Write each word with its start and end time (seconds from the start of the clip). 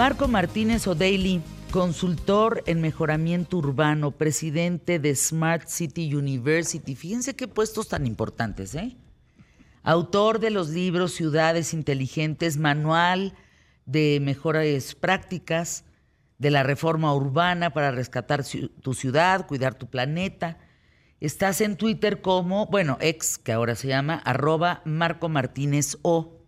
Marco 0.00 0.28
Martínez 0.28 0.86
O'Daly, 0.86 1.42
consultor 1.70 2.62
en 2.64 2.80
mejoramiento 2.80 3.58
urbano, 3.58 4.12
presidente 4.12 4.98
de 4.98 5.14
Smart 5.14 5.68
City 5.68 6.14
University. 6.14 6.94
Fíjense 6.94 7.36
qué 7.36 7.46
puestos 7.46 7.88
tan 7.88 8.06
importantes, 8.06 8.74
¿eh? 8.74 8.96
Autor 9.82 10.40
de 10.40 10.48
los 10.48 10.70
libros 10.70 11.12
Ciudades 11.12 11.74
Inteligentes, 11.74 12.56
Manual 12.56 13.34
de 13.84 14.20
Mejores 14.22 14.94
Prácticas, 14.94 15.84
de 16.38 16.50
la 16.50 16.62
Reforma 16.62 17.14
Urbana 17.14 17.74
para 17.74 17.90
rescatar 17.90 18.42
tu 18.80 18.94
ciudad, 18.94 19.46
cuidar 19.46 19.74
tu 19.74 19.90
planeta. 19.90 20.56
Estás 21.20 21.60
en 21.60 21.76
Twitter 21.76 22.22
como, 22.22 22.64
bueno, 22.68 22.96
ex, 23.02 23.36
que 23.36 23.52
ahora 23.52 23.74
se 23.74 23.88
llama, 23.88 24.14
arroba 24.14 24.80
Marco 24.86 25.28
Martínez 25.28 25.98
O. 26.00 26.39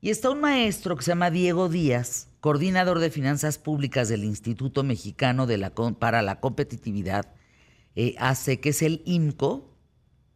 Y 0.00 0.10
está 0.10 0.30
un 0.30 0.40
maestro 0.40 0.96
que 0.96 1.02
se 1.02 1.10
llama 1.10 1.30
Diego 1.30 1.68
Díaz, 1.68 2.28
coordinador 2.40 3.00
de 3.00 3.10
finanzas 3.10 3.58
públicas 3.58 4.08
del 4.08 4.22
Instituto 4.22 4.84
Mexicano 4.84 5.46
de 5.46 5.58
la, 5.58 5.74
para 5.98 6.22
la 6.22 6.38
Competitividad, 6.38 7.34
eh, 7.96 8.14
hace 8.18 8.60
que 8.60 8.68
es 8.68 8.82
el 8.82 9.02
IMCO, 9.06 9.74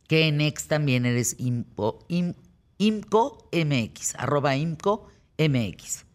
que 0.08 0.26
en 0.26 0.40
ex 0.40 0.66
también 0.66 1.06
eres 1.06 1.36
IMCO, 1.38 2.04
IMCO 2.78 3.48
MX, 3.52 4.16
arroba 4.16 4.56
IMCO 4.56 5.06
MX. 5.38 6.06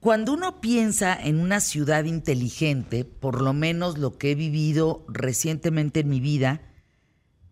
Cuando 0.00 0.34
uno 0.34 0.60
piensa 0.60 1.18
en 1.18 1.40
una 1.40 1.60
ciudad 1.60 2.04
inteligente, 2.04 3.06
por 3.06 3.40
lo 3.40 3.54
menos 3.54 3.96
lo 3.96 4.18
que 4.18 4.32
he 4.32 4.34
vivido 4.34 5.04
recientemente 5.08 6.00
en 6.00 6.10
mi 6.10 6.20
vida, 6.20 6.60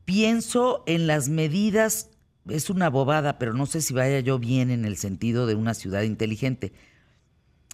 pienso 0.05 0.84
en 0.87 1.06
las 1.06 1.31
medidas, 1.31 2.11
es 2.48 2.70
una 2.70 2.91
bobada, 2.91 3.39
pero 3.39 3.55
no 3.55 3.67
sé 3.67 3.81
si 3.81 3.95
vaya 3.95 4.20
yo 4.20 4.39
bien 4.39 4.70
en 4.70 4.84
el 4.84 4.97
sentido 4.97 5.47
de 5.47 5.55
una 5.55 5.75
ciudad 5.75 6.03
inteligente, 6.03 6.73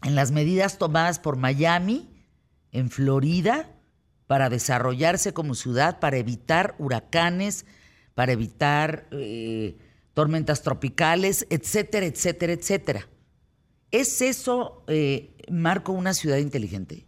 en 0.03 0.15
las 0.15 0.31
medidas 0.31 0.79
tomadas 0.79 1.19
por 1.19 1.37
Miami, 1.37 2.09
en 2.73 2.91
Florida, 2.91 3.71
para 4.27 4.49
desarrollarse 4.49 5.33
como 5.33 5.55
ciudad, 5.55 5.99
para 5.99 6.17
evitar 6.17 6.77
huracanes, 6.79 7.67
para 8.15 8.33
evitar 8.33 9.09
eh, 9.11 9.77
tormentas 10.15 10.63
tropicales, 10.63 11.47
etcétera, 11.51 12.07
etcétera, 12.07 12.53
etcétera. 12.53 13.09
¿Es 13.91 14.23
eso, 14.23 14.85
eh, 14.87 15.37
Marco, 15.51 15.93
una 15.93 16.15
ciudad 16.15 16.37
inteligente? 16.37 17.07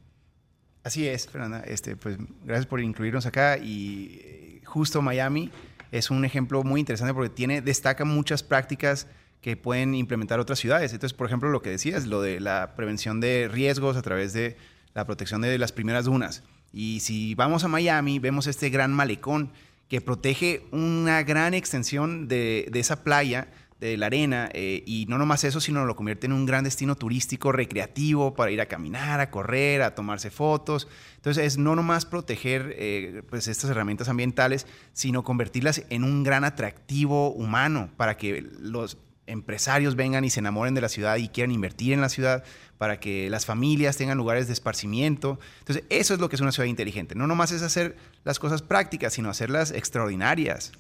Así 0.82 1.06
es, 1.06 1.28
Fernanda. 1.28 1.60
Este, 1.60 1.96
pues, 1.96 2.18
gracias 2.44 2.66
por 2.66 2.80
incluirnos 2.80 3.24
acá. 3.24 3.56
Y 3.56 4.20
eh, 4.24 4.62
justo 4.64 5.00
Miami 5.00 5.50
es 5.92 6.10
un 6.10 6.24
ejemplo 6.24 6.64
muy 6.64 6.80
interesante 6.80 7.14
porque 7.14 7.30
tiene, 7.30 7.60
destaca 7.60 8.04
muchas 8.04 8.42
prácticas 8.42 9.06
que 9.42 9.56
pueden 9.56 9.94
implementar 9.94 10.40
otras 10.40 10.58
ciudades. 10.58 10.92
Entonces, 10.92 11.16
por 11.16 11.26
ejemplo, 11.26 11.50
lo 11.50 11.62
que 11.62 11.70
decías, 11.70 12.06
lo 12.06 12.22
de 12.22 12.40
la 12.40 12.74
prevención 12.74 13.20
de 13.20 13.48
riesgos 13.52 13.96
a 13.96 14.02
través 14.02 14.32
de 14.32 14.56
la 14.94 15.04
protección 15.04 15.42
de 15.42 15.58
las 15.58 15.72
primeras 15.72 16.06
dunas. 16.06 16.42
Y 16.72 17.00
si 17.00 17.34
vamos 17.34 17.64
a 17.64 17.68
Miami, 17.68 18.18
vemos 18.18 18.46
este 18.46 18.70
gran 18.70 18.92
malecón 18.92 19.52
que 19.88 20.00
protege 20.00 20.64
una 20.70 21.22
gran 21.22 21.52
extensión 21.52 22.26
de, 22.26 22.68
de 22.72 22.80
esa 22.80 23.04
playa 23.04 23.48
de 23.82 23.96
la 23.96 24.06
arena 24.06 24.48
eh, 24.52 24.84
y 24.86 25.06
no 25.08 25.18
nomás 25.18 25.42
eso, 25.44 25.60
sino 25.60 25.84
lo 25.84 25.96
convierte 25.96 26.26
en 26.26 26.32
un 26.32 26.46
gran 26.46 26.64
destino 26.64 26.94
turístico 26.94 27.50
recreativo 27.50 28.34
para 28.34 28.50
ir 28.50 28.60
a 28.60 28.66
caminar, 28.66 29.20
a 29.20 29.30
correr, 29.30 29.82
a 29.82 29.94
tomarse 29.94 30.30
fotos. 30.30 30.88
Entonces 31.16 31.44
es 31.44 31.58
no 31.58 31.74
nomás 31.74 32.06
proteger 32.06 32.74
eh, 32.78 33.22
pues 33.28 33.48
estas 33.48 33.70
herramientas 33.70 34.08
ambientales, 34.08 34.66
sino 34.92 35.24
convertirlas 35.24 35.84
en 35.90 36.04
un 36.04 36.22
gran 36.22 36.44
atractivo 36.44 37.32
humano 37.32 37.90
para 37.96 38.16
que 38.16 38.46
los 38.60 38.98
empresarios 39.32 39.96
vengan 39.96 40.24
y 40.24 40.30
se 40.30 40.40
enamoren 40.40 40.74
de 40.74 40.80
la 40.80 40.88
ciudad 40.88 41.16
y 41.16 41.28
quieran 41.28 41.50
invertir 41.50 41.92
en 41.92 42.00
la 42.00 42.08
ciudad, 42.08 42.44
para 42.78 42.98
que 42.98 43.30
las 43.30 43.46
familias 43.46 43.96
tengan 43.96 44.18
lugares 44.18 44.48
de 44.48 44.52
esparcimiento. 44.52 45.38
Entonces, 45.60 45.84
eso 45.88 46.14
es 46.14 46.20
lo 46.20 46.28
que 46.28 46.36
es 46.36 46.42
una 46.42 46.50
ciudad 46.52 46.68
inteligente. 46.68 47.14
No 47.14 47.26
nomás 47.26 47.52
es 47.52 47.62
hacer 47.62 47.96
las 48.24 48.38
cosas 48.38 48.62
prácticas, 48.62 49.12
sino 49.12 49.30
hacerlas 49.30 49.70
extraordinarias. 49.70 50.72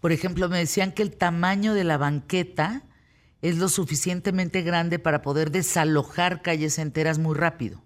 Por 0.00 0.12
ejemplo, 0.12 0.48
me 0.48 0.58
decían 0.58 0.92
que 0.92 1.02
el 1.02 1.14
tamaño 1.14 1.74
de 1.74 1.84
la 1.84 1.98
banqueta 1.98 2.82
es 3.42 3.58
lo 3.58 3.68
suficientemente 3.68 4.62
grande 4.62 4.98
para 4.98 5.22
poder 5.22 5.50
desalojar 5.50 6.42
calles 6.42 6.78
enteras 6.78 7.18
muy 7.18 7.34
rápido, 7.34 7.82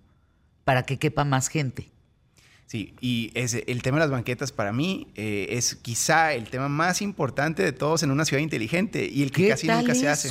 para 0.65 0.85
que 0.85 0.99
quepa 0.99 1.25
más 1.25 1.49
gente. 1.49 1.94
Sí, 2.67 2.95
y 3.01 3.31
el 3.35 3.83
tema 3.83 3.99
de 3.99 4.05
las 4.05 4.11
banquetas 4.11 4.51
para 4.51 4.73
mí 4.73 5.07
eh, 5.15 5.49
es 5.51 5.77
quizá 5.77 6.33
el 6.33 6.49
tema 6.49 6.69
más 6.69 7.03
importante 7.03 7.63
de 7.63 7.73
todos 7.73 8.03
en 8.03 8.11
una 8.11 8.25
ciudad 8.25 8.43
inteligente 8.43 9.07
y 9.07 9.23
el 9.23 9.33
que 9.33 9.49
casi 9.49 9.69
nunca 9.69 9.95
se 9.95 10.09
hace. 10.09 10.31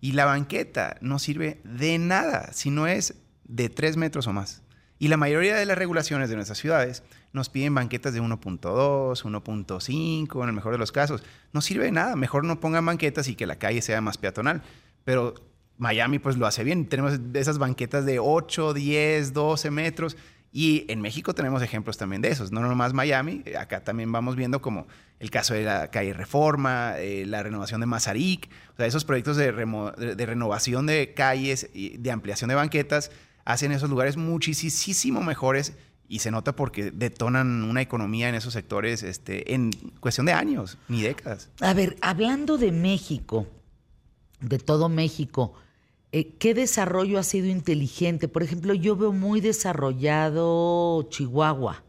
Y 0.00 0.12
la 0.12 0.24
banqueta 0.24 0.96
no 1.00 1.18
sirve 1.18 1.60
de 1.64 1.98
nada 1.98 2.52
si 2.52 2.70
no 2.70 2.86
es 2.86 3.14
de 3.44 3.68
tres 3.68 3.96
metros 3.96 4.26
o 4.26 4.32
más. 4.32 4.62
Y 4.98 5.08
la 5.08 5.16
mayoría 5.16 5.56
de 5.56 5.66
las 5.66 5.76
regulaciones 5.76 6.30
de 6.30 6.36
nuestras 6.36 6.58
ciudades 6.58 7.02
nos 7.32 7.50
piden 7.50 7.74
banquetas 7.74 8.14
de 8.14 8.22
1.2, 8.22 8.60
1.5, 8.60 10.42
en 10.42 10.48
el 10.48 10.54
mejor 10.54 10.72
de 10.72 10.78
los 10.78 10.92
casos. 10.92 11.22
No 11.52 11.60
sirve 11.60 11.86
de 11.86 11.92
nada. 11.92 12.14
Mejor 12.14 12.44
no 12.44 12.60
pongan 12.60 12.86
banquetas 12.86 13.28
y 13.28 13.34
que 13.34 13.46
la 13.46 13.56
calle 13.56 13.82
sea 13.82 14.00
más 14.00 14.18
peatonal. 14.18 14.62
Pero 15.04 15.34
Miami 15.76 16.20
pues 16.20 16.36
lo 16.36 16.46
hace 16.46 16.62
bien. 16.62 16.86
Tenemos 16.86 17.18
esas 17.34 17.58
banquetas 17.58 18.06
de 18.06 18.20
8, 18.20 18.72
10, 18.72 19.32
12 19.32 19.70
metros 19.72 20.16
y 20.56 20.84
en 20.86 21.00
México 21.00 21.34
tenemos 21.34 21.62
ejemplos 21.62 21.96
también 21.96 22.22
de 22.22 22.28
esos, 22.28 22.52
no 22.52 22.60
nomás 22.60 22.92
Miami, 22.92 23.42
eh, 23.44 23.56
acá 23.56 23.82
también 23.82 24.12
vamos 24.12 24.36
viendo 24.36 24.62
como 24.62 24.86
el 25.18 25.28
caso 25.28 25.52
de 25.52 25.64
la 25.64 25.90
calle 25.90 26.12
Reforma, 26.12 26.94
eh, 26.98 27.26
la 27.26 27.42
renovación 27.42 27.80
de 27.80 27.86
Mazarik, 27.86 28.48
o 28.72 28.76
sea, 28.76 28.86
esos 28.86 29.04
proyectos 29.04 29.36
de, 29.36 29.50
renovación 29.50 30.86
de 30.86 31.12
calles 31.12 31.68
y 31.74 31.96
de 31.96 32.10
ampliación 32.12 32.50
de 32.50 32.54
banquetas 32.54 33.10
hacen 33.44 33.72
esos 33.72 33.90
lugares 33.90 34.16
muchísimo 34.16 35.24
mejores 35.24 35.72
y 36.08 36.20
se 36.20 36.30
nota 36.30 36.54
porque 36.54 36.92
detonan 36.92 37.64
una 37.64 37.82
economía 37.82 38.28
en 38.28 38.36
esos 38.36 38.52
sectores 38.52 39.02
este, 39.02 39.54
en 39.54 39.72
cuestión 39.98 40.24
de 40.24 40.34
años, 40.34 40.78
ni 40.86 41.02
décadas. 41.02 41.50
A 41.62 41.74
ver, 41.74 41.96
hablando 42.00 42.58
de 42.58 42.70
México, 42.70 43.48
de 44.40 44.60
todo 44.60 44.88
México, 44.88 45.54
eh, 46.16 46.36
¿Qué 46.38 46.54
desarrollo 46.54 47.18
ha 47.18 47.24
sido 47.24 47.48
inteligente? 47.48 48.28
Por 48.28 48.44
ejemplo, 48.44 48.72
yo 48.72 48.94
veo 48.94 49.10
muy 49.10 49.40
desarrollado 49.40 51.08
Chihuahua. 51.10 51.82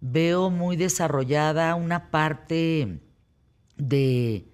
Veo 0.00 0.48
muy 0.48 0.76
desarrollada 0.76 1.74
una 1.74 2.10
parte 2.10 3.02
de, 3.76 4.48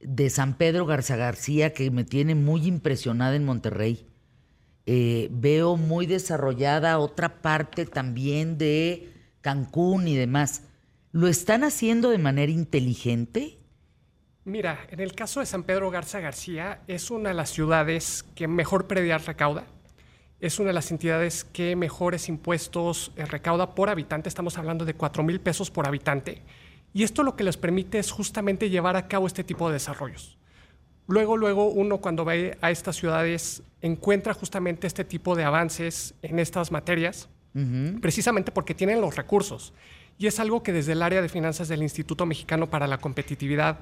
de 0.00 0.28
San 0.28 0.58
Pedro 0.58 0.86
Garza 0.86 1.14
García 1.14 1.72
que 1.72 1.92
me 1.92 2.02
tiene 2.02 2.34
muy 2.34 2.66
impresionada 2.66 3.36
en 3.36 3.44
Monterrey. 3.44 4.08
Eh, 4.86 5.28
veo 5.30 5.76
muy 5.76 6.06
desarrollada 6.06 6.98
otra 6.98 7.42
parte 7.42 7.86
también 7.86 8.58
de 8.58 9.12
Cancún 9.40 10.08
y 10.08 10.16
demás. 10.16 10.62
¿Lo 11.12 11.28
están 11.28 11.62
haciendo 11.62 12.10
de 12.10 12.18
manera 12.18 12.50
inteligente? 12.50 13.57
Mira, 14.48 14.86
en 14.88 15.00
el 15.00 15.12
caso 15.12 15.40
de 15.40 15.46
San 15.46 15.62
Pedro 15.62 15.90
Garza 15.90 16.20
García, 16.20 16.80
es 16.86 17.10
una 17.10 17.28
de 17.28 17.34
las 17.34 17.50
ciudades 17.50 18.24
que 18.34 18.48
mejor 18.48 18.86
predial 18.86 19.22
recauda. 19.22 19.64
Es 20.40 20.58
una 20.58 20.68
de 20.68 20.72
las 20.72 20.90
entidades 20.90 21.44
que 21.44 21.76
mejores 21.76 22.30
impuestos 22.30 23.12
eh, 23.16 23.26
recauda 23.26 23.74
por 23.74 23.90
habitante. 23.90 24.30
Estamos 24.30 24.56
hablando 24.56 24.86
de 24.86 24.94
4 24.94 25.22
mil 25.22 25.38
pesos 25.38 25.70
por 25.70 25.86
habitante. 25.86 26.40
Y 26.94 27.02
esto 27.02 27.24
lo 27.24 27.36
que 27.36 27.44
les 27.44 27.58
permite 27.58 27.98
es 27.98 28.10
justamente 28.10 28.70
llevar 28.70 28.96
a 28.96 29.06
cabo 29.06 29.26
este 29.26 29.44
tipo 29.44 29.68
de 29.68 29.74
desarrollos. 29.74 30.38
Luego, 31.06 31.36
luego 31.36 31.68
uno 31.68 31.98
cuando 31.98 32.24
va 32.24 32.32
a 32.62 32.70
estas 32.70 32.96
ciudades 32.96 33.62
encuentra 33.82 34.32
justamente 34.32 34.86
este 34.86 35.04
tipo 35.04 35.36
de 35.36 35.44
avances 35.44 36.14
en 36.22 36.38
estas 36.38 36.72
materias, 36.72 37.28
precisamente 38.00 38.50
porque 38.50 38.74
tienen 38.74 39.02
los 39.02 39.14
recursos. 39.14 39.74
Y 40.18 40.26
es 40.26 40.40
algo 40.40 40.64
que 40.64 40.72
desde 40.72 40.92
el 40.92 41.02
área 41.02 41.22
de 41.22 41.28
finanzas 41.28 41.68
del 41.68 41.82
Instituto 41.82 42.26
Mexicano 42.26 42.68
para 42.68 42.88
la 42.88 42.98
Competitividad 42.98 43.78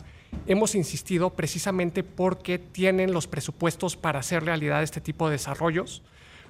hemos 0.47 0.75
insistido 0.75 1.31
precisamente 1.31 2.05
porque 2.05 2.59
tienen 2.59 3.13
los 3.13 3.27
presupuestos 3.27 3.97
para 3.97 4.19
hacer 4.19 4.45
realidad 4.45 4.83
este 4.83 5.01
tipo 5.01 5.27
de 5.27 5.33
desarrollos, 5.33 6.03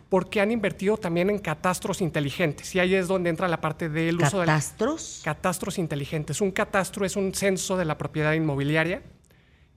porque 0.08 0.40
han 0.40 0.50
invertido 0.50 0.96
también 0.96 1.30
en 1.30 1.38
catastros 1.38 2.00
inteligentes. 2.00 2.74
Y 2.74 2.80
ahí 2.80 2.96
es 2.96 3.06
donde 3.06 3.30
entra 3.30 3.46
la 3.46 3.60
parte 3.60 3.88
del 3.88 4.16
uso 4.16 4.40
de... 4.40 4.46
¿Catastros? 4.46 5.20
Catastros 5.24 5.78
inteligentes. 5.78 6.40
Un 6.40 6.50
catastro 6.50 7.06
es 7.06 7.14
un 7.14 7.32
censo 7.32 7.76
de 7.76 7.84
la 7.84 7.96
propiedad 7.96 8.32
inmobiliaria. 8.32 9.02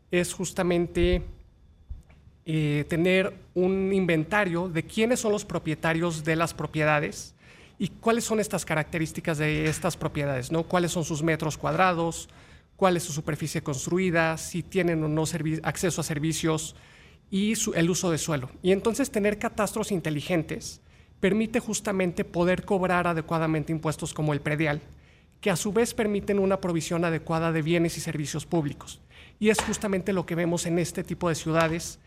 Es 0.09 0.33
justamente 0.33 1.21
eh, 2.47 2.83
tener 2.89 3.31
un 3.53 3.93
inventario 3.93 4.69
de 4.69 4.81
quiénes 4.81 5.19
son 5.19 5.33
los 5.33 5.45
propietarios 5.45 6.23
de 6.23 6.35
las 6.35 6.55
propiedades 6.55 7.35
y 7.79 7.87
cuáles 7.87 8.25
son 8.25 8.41
estas 8.41 8.65
características 8.65 9.37
de 9.37 9.69
estas 9.69 9.95
propiedades, 9.95 10.51
¿no? 10.51 10.63
¿Cuáles 10.63 10.91
son 10.91 11.05
sus 11.05 11.23
metros 11.23 11.57
cuadrados? 11.57 12.27
¿Cuál 12.75 12.97
es 12.97 13.03
su 13.03 13.13
superficie 13.13 13.63
construida? 13.63 14.37
Si 14.37 14.61
tienen 14.61 15.01
o 15.01 15.07
no 15.07 15.23
acceso 15.63 16.01
a 16.01 16.03
servicios 16.03 16.75
y 17.31 17.53
el 17.75 17.89
uso 17.89 18.11
de 18.11 18.17
suelo. 18.17 18.49
Y 18.61 18.73
entonces 18.73 19.11
tener 19.11 19.39
catastros 19.39 19.93
inteligentes 19.93 20.81
permite 21.21 21.61
justamente 21.61 22.25
poder 22.25 22.65
cobrar 22.65 23.07
adecuadamente 23.07 23.71
impuestos 23.71 24.13
como 24.13 24.33
el 24.33 24.41
predial, 24.41 24.81
que 25.39 25.49
a 25.49 25.55
su 25.55 25.71
vez 25.71 25.93
permiten 25.93 26.37
una 26.37 26.59
provisión 26.59 27.05
adecuada 27.05 27.53
de 27.53 27.61
bienes 27.61 27.97
y 27.97 28.01
servicios 28.01 28.45
públicos. 28.45 28.99
Y 29.39 29.49
es 29.49 29.61
justamente 29.61 30.11
lo 30.11 30.25
que 30.25 30.35
vemos 30.35 30.65
en 30.65 30.79
este 30.79 31.03
tipo 31.03 31.29
de 31.29 31.35
ciudades 31.35 31.99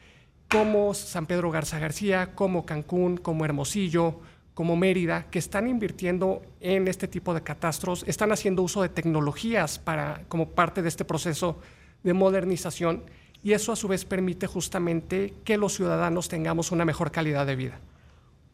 como 0.50 0.92
San 0.92 1.24
Pedro 1.24 1.50
Garza 1.50 1.78
García, 1.78 2.34
como 2.34 2.66
Cancún, 2.66 3.16
como 3.16 3.46
Hermosillo, 3.46 4.20
como 4.54 4.76
Mérida, 4.76 5.26
que 5.30 5.38
están 5.38 5.66
invirtiendo 5.66 6.42
en 6.60 6.88
este 6.88 7.08
tipo 7.08 7.32
de 7.32 7.42
catastros, 7.42 8.04
están 8.06 8.32
haciendo 8.32 8.62
uso 8.62 8.82
de 8.82 8.88
tecnologías 8.88 9.78
para, 9.78 10.24
como 10.28 10.50
parte 10.50 10.82
de 10.82 10.88
este 10.88 11.04
proceso 11.04 11.58
de 12.02 12.12
modernización 12.12 13.04
y 13.42 13.52
eso 13.52 13.72
a 13.72 13.76
su 13.76 13.88
vez 13.88 14.04
permite 14.04 14.46
justamente 14.46 15.34
que 15.44 15.56
los 15.56 15.74
ciudadanos 15.74 16.28
tengamos 16.28 16.70
una 16.70 16.84
mejor 16.84 17.10
calidad 17.10 17.46
de 17.46 17.56
vida. 17.56 17.80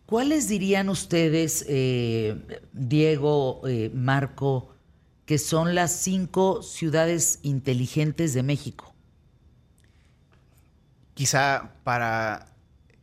¿Cuáles 0.07 0.49
dirían 0.49 0.89
ustedes, 0.89 1.67
eh, 1.69 2.37
Diego, 2.73 3.61
eh, 3.69 3.91
Marco, 3.93 4.71
que 5.27 5.37
son 5.37 5.75
las 5.75 5.93
cinco 5.93 6.63
ciudades 6.63 7.41
inteligentes 7.43 8.33
de 8.33 8.43
México? 8.43 8.95
Quizá 11.13 11.75
para 11.85 12.47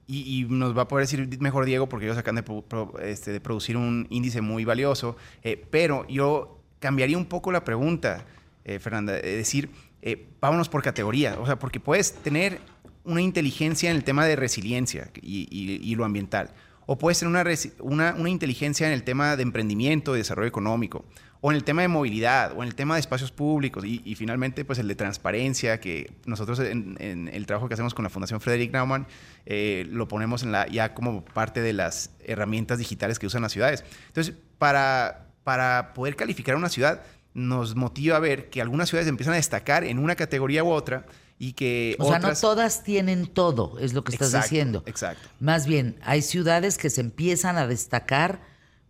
y, 0.07 0.45
nos 0.49 0.77
va 0.77 0.83
a 0.83 0.87
poder 0.87 1.07
decir 1.07 1.39
mejor 1.39 1.65
Diego 1.65 1.89
porque 1.89 2.05
ellos 2.05 2.17
acaban 2.17 2.43
de, 2.43 3.09
este, 3.09 3.31
de 3.31 3.39
producir 3.39 3.77
un 3.77 4.07
índice 4.09 4.41
muy 4.41 4.65
valioso, 4.65 5.15
eh, 5.43 5.63
pero 5.69 6.07
yo 6.07 6.59
cambiaría 6.79 7.17
un 7.17 7.25
poco 7.25 7.51
la 7.51 7.63
pregunta, 7.63 8.25
eh, 8.63 8.79
Fernanda, 8.79 9.17
es 9.17 9.37
decir, 9.37 9.69
eh, 10.01 10.27
vámonos 10.39 10.69
por 10.69 10.83
categoría, 10.83 11.39
o 11.39 11.45
sea, 11.45 11.57
porque 11.57 11.79
puedes 11.79 12.13
tener 12.13 12.59
una 13.03 13.21
inteligencia 13.21 13.89
en 13.89 13.97
el 13.97 14.03
tema 14.03 14.25
de 14.25 14.35
resiliencia 14.35 15.09
y, 15.21 15.47
y 15.51 15.95
lo 15.95 16.05
ambiental, 16.05 16.51
o 16.85 16.97
puedes 16.97 17.19
tener 17.19 17.47
una, 17.79 18.13
una, 18.17 18.29
inteligencia 18.29 18.87
en 18.87 18.93
el 18.93 19.03
tema 19.03 19.35
de 19.35 19.43
emprendimiento 19.43 20.15
y 20.15 20.19
desarrollo 20.19 20.47
económico, 20.47 21.05
o 21.41 21.51
en 21.51 21.57
el 21.57 21.63
tema 21.63 21.81
de 21.81 21.87
movilidad, 21.87 22.53
o 22.55 22.63
en 22.63 22.69
el 22.69 22.75
tema 22.75 22.95
de 22.95 23.01
espacios 23.01 23.31
públicos, 23.31 23.83
y, 23.85 24.15
finalmente 24.15 24.65
pues 24.65 24.79
el 24.79 24.87
de 24.87 24.95
transparencia, 24.95 25.79
que 25.79 26.11
nosotros 26.25 26.59
en, 26.59 27.29
el 27.31 27.45
trabajo 27.45 27.67
que 27.67 27.73
hacemos 27.73 27.93
con 27.93 28.03
la 28.03 28.09
Fundación 28.09 28.41
Frederick 28.41 28.71
Naumann 28.71 29.07
eh, 29.45 29.85
lo 29.89 30.07
ponemos 30.07 30.43
en 30.43 30.51
la, 30.51 30.67
ya 30.67 30.93
como 30.93 31.23
parte 31.25 31.61
de 31.61 31.73
las 31.73 32.11
herramientas 32.23 32.77
digitales 32.77 33.19
que 33.19 33.27
usan 33.27 33.41
las 33.41 33.51
ciudades. 33.51 33.83
Entonces, 34.07 34.35
para, 34.57 35.27
para 35.43 35.93
poder 35.93 36.15
calificar 36.15 36.55
una 36.55 36.69
ciudad, 36.69 37.03
nos 37.33 37.75
motiva 37.75 38.15
a 38.15 38.19
ver 38.19 38.49
que 38.49 38.61
algunas 38.61 38.89
ciudades 38.89 39.09
empiezan 39.09 39.33
a 39.33 39.37
destacar 39.37 39.83
en 39.83 39.99
una 39.99 40.15
categoría 40.15 40.63
u 40.63 40.69
otra 40.69 41.05
y 41.37 41.53
que 41.53 41.95
o 41.99 42.07
sea 42.09 42.19
no 42.19 42.33
todas 42.33 42.83
tienen 42.83 43.27
todo 43.27 43.77
es 43.79 43.93
lo 43.93 44.03
que 44.03 44.13
estás 44.13 44.31
diciendo 44.31 44.83
exacto 44.85 45.27
más 45.39 45.67
bien 45.67 45.99
hay 46.01 46.21
ciudades 46.21 46.77
que 46.77 46.89
se 46.89 47.01
empiezan 47.01 47.57
a 47.57 47.67
destacar 47.67 48.41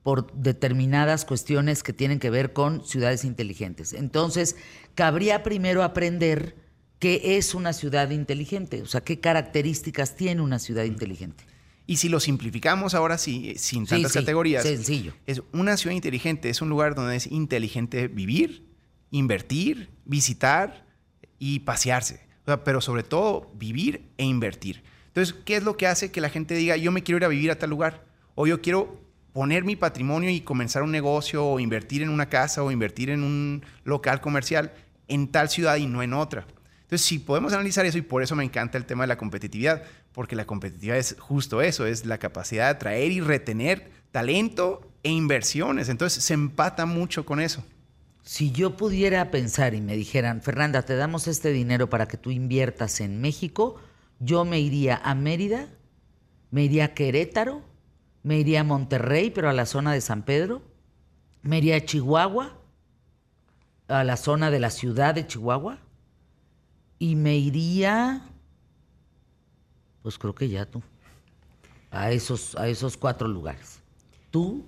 por 0.06 0.32
determinadas 0.34 1.26
cuestiones 1.26 1.82
que 1.82 1.92
tienen 1.92 2.20
que 2.20 2.30
ver 2.30 2.54
con 2.54 2.86
ciudades 2.86 3.26
inteligentes. 3.26 3.92
Entonces, 3.92 4.56
cabría 4.94 5.42
primero 5.42 5.82
aprender 5.82 6.56
qué 7.00 7.38
es 7.38 7.56
una 7.56 7.74
ciudad 7.74 8.12
inteligente, 8.12 8.84
o 8.84 8.86
sea, 8.86 9.02
qué 9.02 9.20
características 9.20 10.16
tiene 10.16 10.44
una 10.44 10.60
ciudad 10.60 10.84
inteligente. 10.84 11.44
Y 11.88 11.98
si 11.98 12.08
lo 12.08 12.20
simplificamos 12.20 12.94
ahora 12.94 13.18
sí, 13.18 13.50
eh, 13.50 13.58
sin 13.58 13.88
tantas 13.88 14.14
categorías, 14.14 14.62
sencillo. 14.62 15.16
Es 15.26 15.42
una 15.54 15.76
ciudad 15.76 15.96
inteligente, 15.96 16.52
es 16.52 16.62
un 16.62 16.70
lugar 16.70 16.94
donde 16.94 17.16
es 17.16 17.26
inteligente 17.26 18.08
vivir, 18.08 18.70
invertir, 19.10 19.90
visitar 20.06 20.86
y 21.40 21.62
pasearse. 21.62 22.28
Pero 22.64 22.82
sobre 22.82 23.04
todo 23.04 23.52
vivir 23.56 24.10
e 24.18 24.24
invertir. 24.24 24.84
Entonces, 25.08 25.36
¿qué 25.46 25.56
es 25.56 25.64
lo 25.64 25.78
que 25.78 25.88
hace 25.88 26.12
que 26.12 26.22
la 26.22 26.30
gente 26.30 26.56
diga, 26.56 26.76
yo 26.78 26.92
me 26.92 27.04
quiero 27.04 27.18
ir 27.18 27.26
a 27.26 27.30
vivir 27.30 27.52
a 27.52 27.58
tal 27.58 27.70
lugar? 27.70 28.04
O 28.36 28.48
yo 28.48 28.62
quiero 28.62 29.00
poner 29.34 29.64
mi 29.64 29.76
patrimonio 29.76 30.30
y 30.30 30.42
comenzar 30.42 30.84
un 30.84 30.92
negocio 30.92 31.46
o 31.46 31.60
invertir 31.60 32.02
en 32.02 32.10
una 32.10 32.30
casa 32.30 32.64
o 32.64 32.72
invertir 32.72 33.10
en 33.10 33.24
un 33.24 33.66
local 33.84 34.22
comercial 34.22 34.74
en 35.08 35.28
tal 35.28 35.50
ciudad 35.50 35.76
y 35.78 35.88
no 35.88 36.04
en 36.04 36.14
otra. 36.14 36.46
Entonces, 36.82 37.02
si 37.06 37.20
podemos 37.20 37.52
analizar 37.54 37.86
eso, 37.86 37.98
y 37.98 38.02
por 38.02 38.22
eso 38.22 38.36
me 38.36 38.44
encanta 38.44 38.78
el 38.78 38.86
tema 38.86 39.04
de 39.04 39.08
la 39.08 39.18
competitividad, 39.18 39.84
porque 40.12 40.36
la 40.36 40.46
competitividad 40.46 40.98
es 40.98 41.16
justo 41.20 41.62
eso, 41.62 41.86
es 41.86 42.06
la 42.06 42.18
capacidad 42.18 42.66
de 42.66 42.70
atraer 42.72 43.12
y 43.12 43.22
retener 43.22 43.90
talento 44.12 44.90
e 45.04 45.10
inversiones. 45.10 45.90
Entonces, 45.90 46.24
se 46.24 46.34
empata 46.34 46.86
mucho 46.86 47.26
con 47.26 47.40
eso. 47.40 47.66
Si 48.26 48.52
yo 48.52 48.76
pudiera 48.76 49.30
pensar 49.30 49.76
y 49.76 49.82
me 49.82 49.96
dijeran, 49.96 50.42
Fernanda, 50.42 50.82
te 50.82 50.96
damos 50.96 51.28
este 51.28 51.52
dinero 51.52 51.92
para 51.92 52.08
que 52.08 52.18
tú 52.18 52.32
inviertas 52.32 53.00
en 53.00 53.22
México, 53.22 53.76
yo 54.20 54.46
me 54.46 54.60
iría 54.60 55.00
a 55.04 55.14
Mérida, 55.14 55.70
me 56.50 56.64
iría 56.64 56.86
a 56.86 56.94
Querétaro, 56.96 57.62
me 58.24 58.40
iría 58.40 58.62
a 58.62 58.64
Monterrey, 58.64 59.30
pero 59.30 59.48
a 59.48 59.54
la 59.54 59.68
zona 59.68 59.94
de 59.94 60.02
San 60.02 60.24
Pedro, 60.24 60.64
me 61.44 61.60
iría 61.60 61.76
a 61.76 61.86
Chihuahua, 61.86 62.58
a 63.88 64.04
la 64.04 64.18
zona 64.18 64.50
de 64.50 64.60
la 64.60 64.72
ciudad 64.72 65.14
de 65.14 65.28
Chihuahua, 65.28 65.78
y 66.98 67.16
me 67.16 67.38
iría, 67.38 68.24
pues 70.02 70.18
creo 70.18 70.34
que 70.34 70.50
ya 70.50 70.66
tú, 70.66 70.82
a 71.92 72.10
esos, 72.10 72.56
a 72.56 72.68
esos 72.68 72.98
cuatro 72.98 73.28
lugares. 73.28 73.82
¿Tú? 74.32 74.66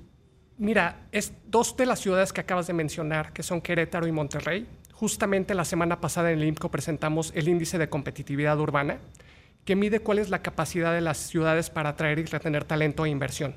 Mira, 0.59 1.07
es 1.11 1.33
dos 1.45 1.77
de 1.77 1.85
las 1.85 1.99
ciudades 1.99 2.33
que 2.33 2.41
acabas 2.41 2.65
de 2.65 2.73
mencionar, 2.73 3.31
que 3.31 3.43
son 3.43 3.61
Querétaro 3.61 4.07
y 4.07 4.11
Monterrey. 4.11 4.65
Justamente 4.91 5.53
la 5.53 5.65
semana 5.65 6.01
pasada 6.01 6.31
en 6.31 6.39
el 6.39 6.47
IMCO 6.47 6.71
presentamos 6.71 7.31
el 7.35 7.47
índice 7.47 7.77
de 7.77 7.89
competitividad 7.89 8.59
urbana 8.59 8.97
que 9.65 9.75
mide 9.75 9.99
cuál 9.99 10.17
es 10.17 10.29
la 10.29 10.41
capacidad 10.41 10.93
de 10.93 11.01
las 11.01 11.17
ciudades 11.17 11.69
para 11.69 11.89
atraer 11.89 12.17
y 12.17 12.25
retener 12.25 12.63
talento 12.63 13.05
e 13.05 13.09
inversión. 13.09 13.53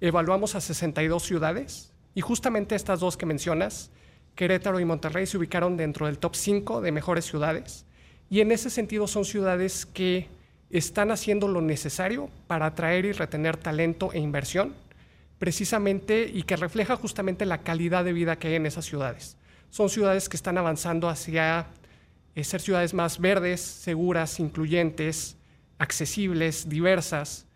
Evaluamos 0.00 0.54
a 0.54 0.60
62 0.60 1.24
ciudades 1.24 1.92
y 2.14 2.20
justamente 2.20 2.76
estas 2.76 3.00
dos 3.00 3.16
que 3.16 3.26
mencionas, 3.26 3.90
Querétaro 4.36 4.78
y 4.78 4.84
Monterrey, 4.84 5.26
se 5.26 5.38
ubicaron 5.38 5.76
dentro 5.76 6.06
del 6.06 6.18
top 6.18 6.36
5 6.36 6.82
de 6.82 6.92
mejores 6.92 7.24
ciudades. 7.24 7.84
Y 8.30 8.42
en 8.42 8.52
ese 8.52 8.70
sentido 8.70 9.08
son 9.08 9.24
ciudades 9.24 9.86
que 9.86 10.28
están 10.70 11.10
haciendo 11.10 11.48
lo 11.48 11.62
necesario 11.62 12.30
para 12.46 12.66
atraer 12.66 13.06
y 13.06 13.12
retener 13.12 13.56
talento 13.56 14.12
e 14.12 14.20
inversión, 14.20 14.74
precisamente 15.38 16.30
y 16.32 16.42
que 16.42 16.56
refleja 16.56 16.96
justamente 16.96 17.46
la 17.46 17.62
calidad 17.62 18.04
de 18.04 18.12
vida 18.12 18.38
que 18.38 18.48
hay 18.48 18.54
en 18.54 18.66
esas 18.66 18.84
ciudades. 18.84 19.36
Son 19.70 19.88
ciudades 19.88 20.28
que 20.28 20.36
están 20.36 20.58
avanzando 20.58 21.08
hacia 21.08 21.66
eh, 22.34 22.44
ser 22.44 22.60
ciudades 22.60 22.94
más 22.94 23.20
verdes, 23.20 23.60
seguras, 23.60 24.40
incluyentes, 24.40 25.36
accesibles, 25.78 26.68
diversas 26.68 27.46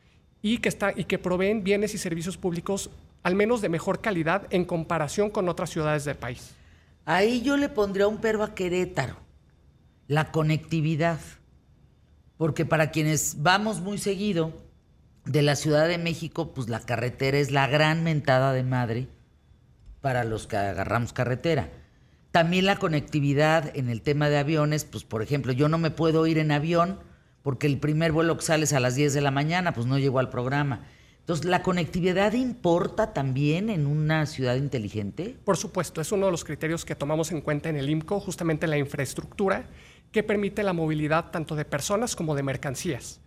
y 0.43 0.59
que, 0.59 0.69
está, 0.69 0.93
y 0.95 1.05
que 1.05 1.19
proveen 1.19 1.65
bienes 1.65 1.95
y 1.95 1.99
servicios 1.99 2.37
públicos 2.37 2.91
al 3.23 3.35
menos 3.35 3.61
de 3.61 3.69
mejor 3.69 4.01
calidad 4.01 4.47
en 4.51 4.65
comparación 4.65 5.31
con 5.31 5.49
otras 5.49 5.71
ciudades 5.71 6.05
del 6.05 6.17
país. 6.17 6.55
Ahí 7.05 7.43
yo 7.43 7.57
le 7.57 7.69
pondría 7.69 8.09
un 8.09 8.19
pero 8.19 8.43
a 8.43 8.55
Querétaro, 8.55 9.17
la 10.09 10.31
conectividad, 10.31 11.21
porque 12.37 12.65
para 12.65 12.91
quienes 12.91 13.43
vamos 13.43 13.81
muy 13.81 13.99
seguido 13.99 14.53
de 15.25 15.43
la 15.43 15.57
Ciudad 15.57 15.89
de 15.89 15.99
México, 15.99 16.53
pues 16.53 16.69
la 16.69 16.81
carretera 16.81 17.39
es 17.39 17.51
la 17.51 17.67
gran 17.67 18.03
mentada 18.03 18.53
de 18.53 18.65
madre 18.65 19.09
para 20.01 20.25
los 20.25 20.47
que 20.47 20.57
agarramos 20.57 21.13
carretera. 21.13 21.71
También 22.33 22.67
la 22.67 22.77
conectividad 22.77 23.77
en 23.77 23.89
el 23.89 24.03
tema 24.03 24.29
de 24.29 24.39
aviones, 24.39 24.85
pues 24.85 25.05
por 25.05 25.23
ejemplo, 25.23 25.53
yo 25.53 25.69
no 25.69 25.79
me 25.79 25.91
puedo 25.91 26.27
ir 26.27 26.39
en 26.39 26.51
avión 26.51 26.99
porque 27.43 27.67
el 27.67 27.79
primer 27.79 28.13
vuelo 28.13 28.37
que 28.37 28.45
sale 28.45 28.65
es 28.65 28.73
a 28.73 28.81
las 28.81 28.95
10 28.95 29.15
de 29.15 29.21
la 29.21 29.31
mañana, 29.31 29.75
pues 29.75 29.87
no 29.87 29.99
llego 29.99 30.19
al 30.19 30.31
programa. 30.31 30.87
Entonces, 31.21 31.45
¿la 31.45 31.63
conectividad 31.63 32.33
importa 32.33 33.13
también 33.13 33.71
en 33.71 33.87
una 33.87 34.27
ciudad 34.27 34.57
inteligente? 34.57 35.37
Por 35.45 35.57
supuesto, 35.57 36.01
es 36.01 36.11
uno 36.11 36.27
de 36.27 36.33
los 36.33 36.45
criterios 36.45 36.85
que 36.85 36.97
tomamos 36.97 37.31
en 37.31 37.43
cuenta 37.43 37.69
en 37.69 37.77
el 37.77 37.91
IMCO, 37.91 38.19
justamente 38.19 38.67
la 38.67 38.79
infraestructura 38.79 39.67
que 40.11 40.25
permite 40.25 40.65
la 40.65 40.73
movilidad 40.73 41.31
tanto 41.31 41.55
de 41.55 41.65
personas 41.65 42.17
como 42.17 42.35
de 42.35 42.43
mercancías. 42.43 43.21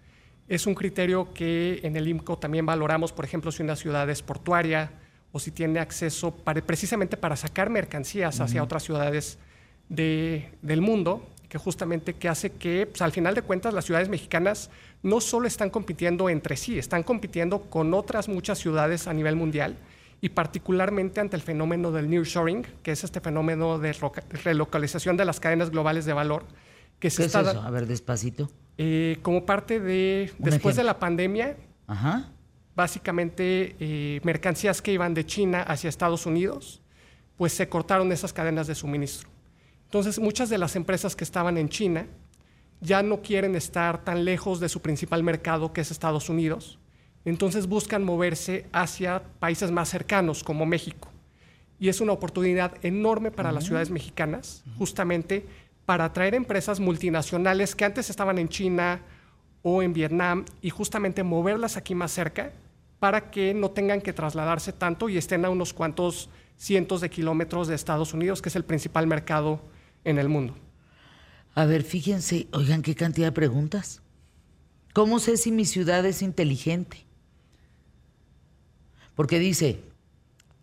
Es 0.47 0.67
un 0.67 0.75
criterio 0.75 1.33
que 1.33 1.79
en 1.83 1.95
el 1.95 2.07
IMCO 2.07 2.37
también 2.37 2.65
valoramos, 2.65 3.11
por 3.11 3.25
ejemplo, 3.25 3.51
si 3.51 3.63
una 3.63 3.75
ciudad 3.75 4.09
es 4.09 4.21
portuaria 4.21 4.91
o 5.31 5.39
si 5.39 5.51
tiene 5.51 5.79
acceso 5.79 6.35
precisamente 6.65 7.17
para 7.17 7.35
sacar 7.35 7.69
mercancías 7.69 8.39
hacia 8.39 8.63
otras 8.63 8.83
ciudades 8.83 9.39
del 9.89 10.81
mundo 10.81 11.27
que 11.49 11.57
justamente 11.57 12.13
que 12.13 12.27
hace 12.29 12.51
que, 12.51 12.87
pues, 12.87 13.01
al 13.01 13.11
final 13.11 13.35
de 13.35 13.41
cuentas, 13.41 13.73
las 13.73 13.85
ciudades 13.85 14.09
mexicanas 14.09 14.69
no 15.03 15.21
solo 15.21 15.47
están 15.47 15.69
compitiendo 15.69 16.29
entre 16.29 16.57
sí, 16.57 16.77
están 16.77 17.03
compitiendo 17.03 17.61
con 17.61 17.93
otras 17.93 18.27
muchas 18.27 18.57
ciudades 18.59 19.07
a 19.07 19.13
nivel 19.13 19.35
mundial 19.35 19.77
y 20.21 20.29
particularmente 20.29 21.21
ante 21.21 21.35
el 21.35 21.41
fenómeno 21.41 21.91
del 21.91 22.09
nearshoring, 22.09 22.65
que 22.81 22.91
es 22.91 23.03
este 23.03 23.19
fenómeno 23.19 23.77
de 23.77 23.95
relocalización 24.43 25.17
de 25.17 25.25
las 25.25 25.39
cadenas 25.39 25.69
globales 25.69 26.05
de 26.05 26.13
valor. 26.13 26.45
Que 26.99 27.09
se 27.09 27.23
¿Qué 27.23 27.25
está, 27.27 27.41
es 27.41 27.47
eso? 27.49 27.61
A 27.61 27.69
ver, 27.69 27.85
despacito. 27.85 28.49
Eh, 28.77 29.17
como 29.21 29.45
parte 29.45 29.79
de, 29.79 30.31
después 30.37 30.75
de 30.75 30.83
la 30.83 30.99
pandemia, 30.99 31.55
básicamente 32.75 33.75
eh, 33.79 34.19
mercancías 34.23 34.81
que 34.81 34.91
iban 34.91 35.13
de 35.13 35.25
China 35.25 35.61
hacia 35.61 35.89
Estados 35.89 36.25
Unidos, 36.25 36.81
pues 37.37 37.53
se 37.53 37.69
cortaron 37.69 38.11
esas 38.11 38.33
cadenas 38.33 38.67
de 38.67 38.75
suministro. 38.75 39.29
Entonces, 39.85 40.19
muchas 40.19 40.49
de 40.49 40.57
las 40.57 40.75
empresas 40.75 41.15
que 41.15 41.23
estaban 41.23 41.57
en 41.57 41.69
China 41.69 42.07
ya 42.81 43.01
no 43.01 43.21
quieren 43.21 43.55
estar 43.55 44.03
tan 44.03 44.25
lejos 44.25 44.59
de 44.59 44.69
su 44.69 44.81
principal 44.81 45.23
mercado, 45.23 45.73
que 45.73 45.81
es 45.81 45.91
Estados 45.91 46.29
Unidos. 46.29 46.79
Entonces 47.25 47.67
buscan 47.67 48.03
moverse 48.03 48.67
hacia 48.71 49.23
países 49.39 49.71
más 49.71 49.89
cercanos, 49.89 50.43
como 50.43 50.65
México. 50.65 51.09
Y 51.79 51.89
es 51.89 51.99
una 51.99 52.13
oportunidad 52.13 52.73
enorme 52.83 53.31
para 53.31 53.51
las 53.51 53.65
ciudades 53.65 53.89
mexicanas, 53.89 54.63
justamente 54.77 55.45
para 55.85 56.05
atraer 56.05 56.35
empresas 56.35 56.79
multinacionales 56.79 57.75
que 57.75 57.85
antes 57.85 58.09
estaban 58.09 58.37
en 58.39 58.49
China 58.49 59.01
o 59.61 59.81
en 59.81 59.93
Vietnam 59.93 60.45
y 60.61 60.69
justamente 60.69 61.23
moverlas 61.23 61.77
aquí 61.77 61.95
más 61.95 62.11
cerca 62.11 62.53
para 62.99 63.29
que 63.29 63.53
no 63.53 63.71
tengan 63.71 64.01
que 64.01 64.13
trasladarse 64.13 64.73
tanto 64.73 65.09
y 65.09 65.17
estén 65.17 65.45
a 65.45 65.49
unos 65.49 65.73
cuantos 65.73 66.29
cientos 66.57 67.01
de 67.01 67.09
kilómetros 67.09 67.67
de 67.67 67.75
Estados 67.75 68.13
Unidos, 68.13 68.41
que 68.41 68.49
es 68.49 68.55
el 68.55 68.63
principal 68.63 69.07
mercado 69.07 69.61
en 70.03 70.17
el 70.17 70.29
mundo. 70.29 70.55
A 71.53 71.65
ver, 71.65 71.83
fíjense, 71.83 72.47
oigan 72.51 72.81
qué 72.81 72.95
cantidad 72.95 73.27
de 73.27 73.31
preguntas. 73.31 74.01
¿Cómo 74.93 75.19
sé 75.19 75.37
si 75.37 75.51
mi 75.51 75.65
ciudad 75.65 76.05
es 76.05 76.21
inteligente? 76.21 77.05
Porque 79.13 79.39
dice, 79.39 79.81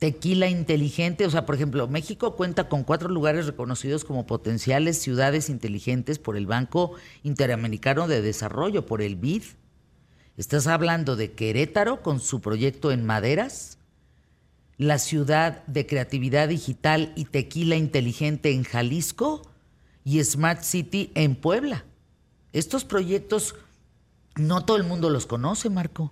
tequila 0.03 0.49
inteligente, 0.49 1.27
o 1.27 1.31
sea, 1.31 1.47
por 1.47 1.55
ejemplo, 1.55 1.87
México 1.87 2.35
cuenta 2.35 2.69
con 2.69 2.83
cuatro 2.83 3.09
lugares 3.09 3.47
reconocidos 3.47 4.05
como 4.05 4.27
potenciales 4.27 4.99
ciudades 5.01 5.49
inteligentes 5.49 6.19
por 6.19 6.37
el 6.37 6.45
Banco 6.45 6.95
Interamericano 7.23 8.09
de 8.09 8.21
Desarrollo, 8.21 8.85
por 8.85 9.01
el 9.01 9.15
BID. 9.15 9.45
Estás 10.37 10.67
hablando 10.67 11.15
de 11.15 11.31
Querétaro 11.31 12.03
con 12.03 12.19
su 12.19 12.41
proyecto 12.41 12.91
en 12.91 13.07
maderas, 13.07 13.79
la 14.77 14.99
ciudad 14.99 15.65
de 15.69 15.87
creatividad 15.87 16.49
digital 16.49 17.13
y 17.15 17.27
tequila 17.27 17.77
inteligente 17.77 18.51
en 18.51 18.65
Jalisco 18.65 19.49
y 20.03 20.21
Smart 20.25 20.65
City 20.65 21.13
en 21.15 21.37
Puebla. 21.37 21.85
Estos 22.53 22.85
proyectos 22.85 23.55
no 24.35 24.65
todo 24.65 24.79
el 24.79 24.83
mundo 24.83 25.11
los 25.11 25.27
conoce, 25.27 25.71
Marco. 25.71 26.11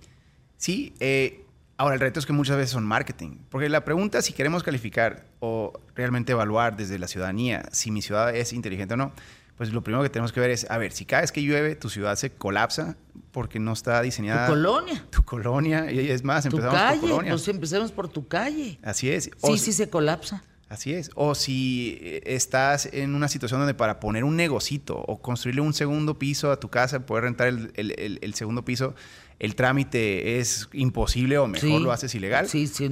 Sí, 0.59 0.95
eh, 1.01 1.45
ahora 1.81 1.95
el 1.95 2.01
reto 2.01 2.21
es 2.21 2.27
que 2.27 2.35
muchas 2.35 2.59
veces 2.59 2.73
son 2.73 2.85
marketing, 2.85 3.39
porque 3.49 3.71
la 3.71 3.87
pregunta 3.87 4.21
si 4.21 4.35
queremos 4.35 4.63
calificar 4.63 5.25
o 5.39 5.73
realmente 5.95 6.33
evaluar 6.33 6.77
desde 6.77 6.99
la 6.99 7.09
ciudadanía 7.09 7.63
si 7.73 7.91
mi 7.91 8.03
ciudad 8.03 8.37
es 8.37 8.53
inteligente 8.53 8.93
o 8.95 8.97
no, 8.99 9.13
pues 9.57 9.73
lo 9.73 9.83
primero 9.83 10.03
que 10.03 10.11
tenemos 10.11 10.31
que 10.31 10.41
ver 10.41 10.51
es, 10.51 10.71
a 10.71 10.77
ver, 10.77 10.93
si 10.93 11.07
cada 11.07 11.23
vez 11.23 11.33
que 11.33 11.43
llueve 11.43 11.77
tu 11.77 11.89
ciudad 11.89 12.17
se 12.17 12.33
colapsa 12.33 12.97
porque 13.33 13.59
no 13.59 13.73
está 13.73 14.03
diseñada... 14.03 14.47
Tu 14.47 14.53
colonia. 14.53 15.07
Tu 15.09 15.23
colonia, 15.23 15.91
y 15.91 16.11
es 16.11 16.23
más, 16.23 16.45
empezamos 16.45 16.75
tu 16.75 16.79
calle, 16.79 17.01
por 17.01 17.11
colonia. 17.11 17.33
Pues 17.33 17.49
empecemos 17.49 17.93
por 17.93 18.09
tu 18.09 18.29
calle. 18.29 18.79
Así 18.83 19.11
es. 19.11 19.31
sí, 19.39 19.57
sí 19.57 19.73
se 19.73 19.89
colapsa. 19.89 20.45
Así 20.71 20.95
es. 20.95 21.11
O 21.17 21.35
si 21.35 21.99
eh, 22.00 22.23
estás 22.27 22.89
en 22.93 23.17
una 23.17 23.27
situación 23.27 23.59
donde 23.59 23.75
para 23.75 23.99
poner 23.99 24.23
un 24.23 24.37
negocito 24.37 24.97
o 24.97 25.21
construirle 25.21 25.62
un 25.62 25.75
segundo 25.75 26.17
piso 26.17 26.53
a 26.53 26.61
tu 26.61 26.69
casa, 26.69 27.05
poder 27.07 27.25
rentar 27.25 27.49
el, 27.49 28.35
segundo 28.35 28.65
piso, 28.65 28.95
el 29.41 29.57
trámite 29.57 30.39
es 30.39 30.69
imposible 30.73 31.39
o 31.39 31.49
mejor 31.49 31.81
lo 31.81 31.91
haces 31.91 32.15
ilegal. 32.15 32.49
Sí, 32.49 32.69
sí, 32.69 32.89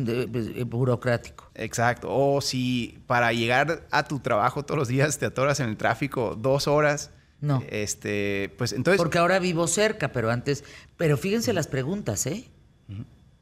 burocrático. 0.67 1.53
Exacto. 1.55 2.09
O 2.11 2.41
si 2.41 2.99
para 3.07 3.33
llegar 3.33 3.87
a 3.93 4.03
tu 4.03 4.19
trabajo 4.19 4.65
todos 4.65 4.77
los 4.77 4.89
días 4.89 5.17
te 5.19 5.27
atoras 5.27 5.61
en 5.61 5.69
el 5.69 5.77
tráfico 5.77 6.35
dos 6.37 6.67
horas. 6.67 7.13
No. 7.41 7.63
Este, 7.71 8.53
pues 8.59 8.73
entonces. 8.73 8.99
Porque 8.99 9.19
ahora 9.19 9.39
vivo 9.39 9.69
cerca, 9.69 10.11
pero 10.11 10.33
antes. 10.33 10.65
Pero 10.97 11.17
fíjense 11.17 11.53
las 11.53 11.69
preguntas, 11.69 12.27
¿eh? 12.27 12.51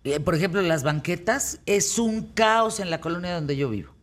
¿eh? 0.05 0.21
Por 0.21 0.35
ejemplo, 0.35 0.61
las 0.61 0.83
banquetas 0.83 1.61
es 1.65 1.99
un 1.99 2.35
caos 2.35 2.81
en 2.81 2.91
la 2.91 3.01
colonia 3.01 3.33
donde 3.33 3.57
yo 3.57 3.71
vivo 3.71 3.96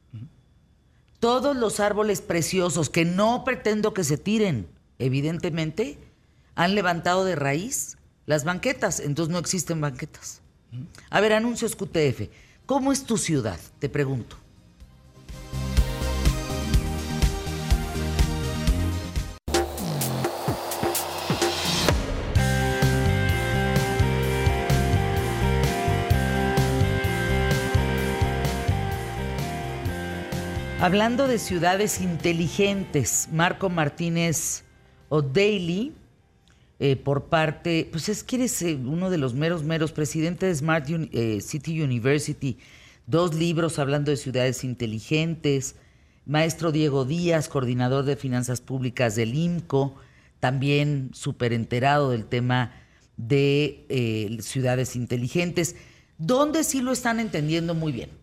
todos 1.23 1.55
los 1.55 1.79
árboles 1.79 2.19
preciosos 2.19 2.89
que 2.89 3.05
no 3.05 3.45
pretendo 3.45 3.93
que 3.93 4.03
se 4.03 4.17
tiren, 4.17 4.67
evidentemente, 4.99 5.97
han 6.53 6.75
levantado 6.75 7.23
de 7.23 7.37
raíz 7.37 7.97
las 8.25 8.43
banquetas, 8.43 8.99
entonces 8.99 9.31
no 9.31 9.39
existen 9.39 9.79
banquetas. 9.79 10.41
A 11.09 11.21
ver, 11.21 11.31
anuncios 11.31 11.77
QTF. 11.77 12.27
¿Cómo 12.65 12.91
es 12.91 13.05
tu 13.05 13.17
ciudad? 13.17 13.57
Te 13.79 13.87
pregunto. 13.87 14.35
Hablando 30.83 31.29
de 31.29 31.39
ciudades 31.39 32.01
inteligentes, 32.01 33.29
Marco 33.31 33.69
Martínez 33.69 34.65
O'Daly, 35.07 35.93
eh, 36.77 36.97
por 36.97 37.29
parte, 37.29 37.87
pues 37.89 38.09
es 38.09 38.21
que 38.21 38.35
eres 38.35 38.61
eh, 38.63 38.75
uno 38.75 39.09
de 39.09 39.17
los 39.17 39.33
meros, 39.33 39.63
meros, 39.63 39.93
presidente 39.93 40.45
de 40.45 40.53
Smart 40.53 40.85
eh, 40.89 41.39
City 41.39 41.81
University, 41.81 42.57
dos 43.07 43.33
libros 43.33 43.79
hablando 43.79 44.11
de 44.11 44.17
ciudades 44.17 44.65
inteligentes, 44.65 45.77
maestro 46.25 46.73
Diego 46.73 47.05
Díaz, 47.05 47.47
coordinador 47.47 48.03
de 48.03 48.17
finanzas 48.17 48.59
públicas 48.59 49.15
del 49.15 49.35
IMCO, 49.35 49.95
también 50.41 51.11
súper 51.13 51.53
enterado 51.53 52.09
del 52.11 52.25
tema 52.25 52.73
de 53.15 54.37
ciudades 54.41 54.97
inteligentes, 54.97 55.77
donde 56.17 56.65
sí 56.65 56.81
lo 56.81 56.91
están 56.91 57.21
entendiendo 57.21 57.73
muy 57.73 57.93
bien 57.93 58.22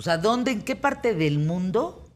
o 0.00 0.02
sea, 0.02 0.16
¿dónde, 0.16 0.50
en 0.50 0.62
qué 0.62 0.76
parte 0.76 1.14
del 1.14 1.38
mundo 1.38 2.10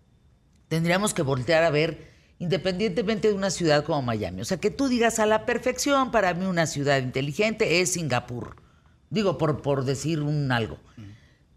tendríamos 0.69 1.13
que 1.13 1.21
voltear 1.21 1.65
a 1.65 1.69
ver, 1.69 2.09
independientemente 2.39 3.29
de 3.29 3.35
una 3.35 3.51
ciudad 3.51 3.85
como 3.85 4.01
Miami? 4.01 4.41
O 4.41 4.47
sea, 4.47 4.57
que 4.57 4.71
tú 4.71 4.89
digas 4.89 5.19
a 5.19 5.27
la 5.27 5.45
perfección, 5.45 6.11
para 6.11 6.33
mí 6.33 6.47
una 6.47 6.67
ciudad 6.67 6.97
inteligente 6.97 7.83
es 7.83 7.93
Singapur. 7.93 8.57
Digo, 9.11 9.37
por, 9.37 9.61
por 9.61 9.85
decir 9.85 10.23
un 10.23 10.51
algo. 10.51 10.79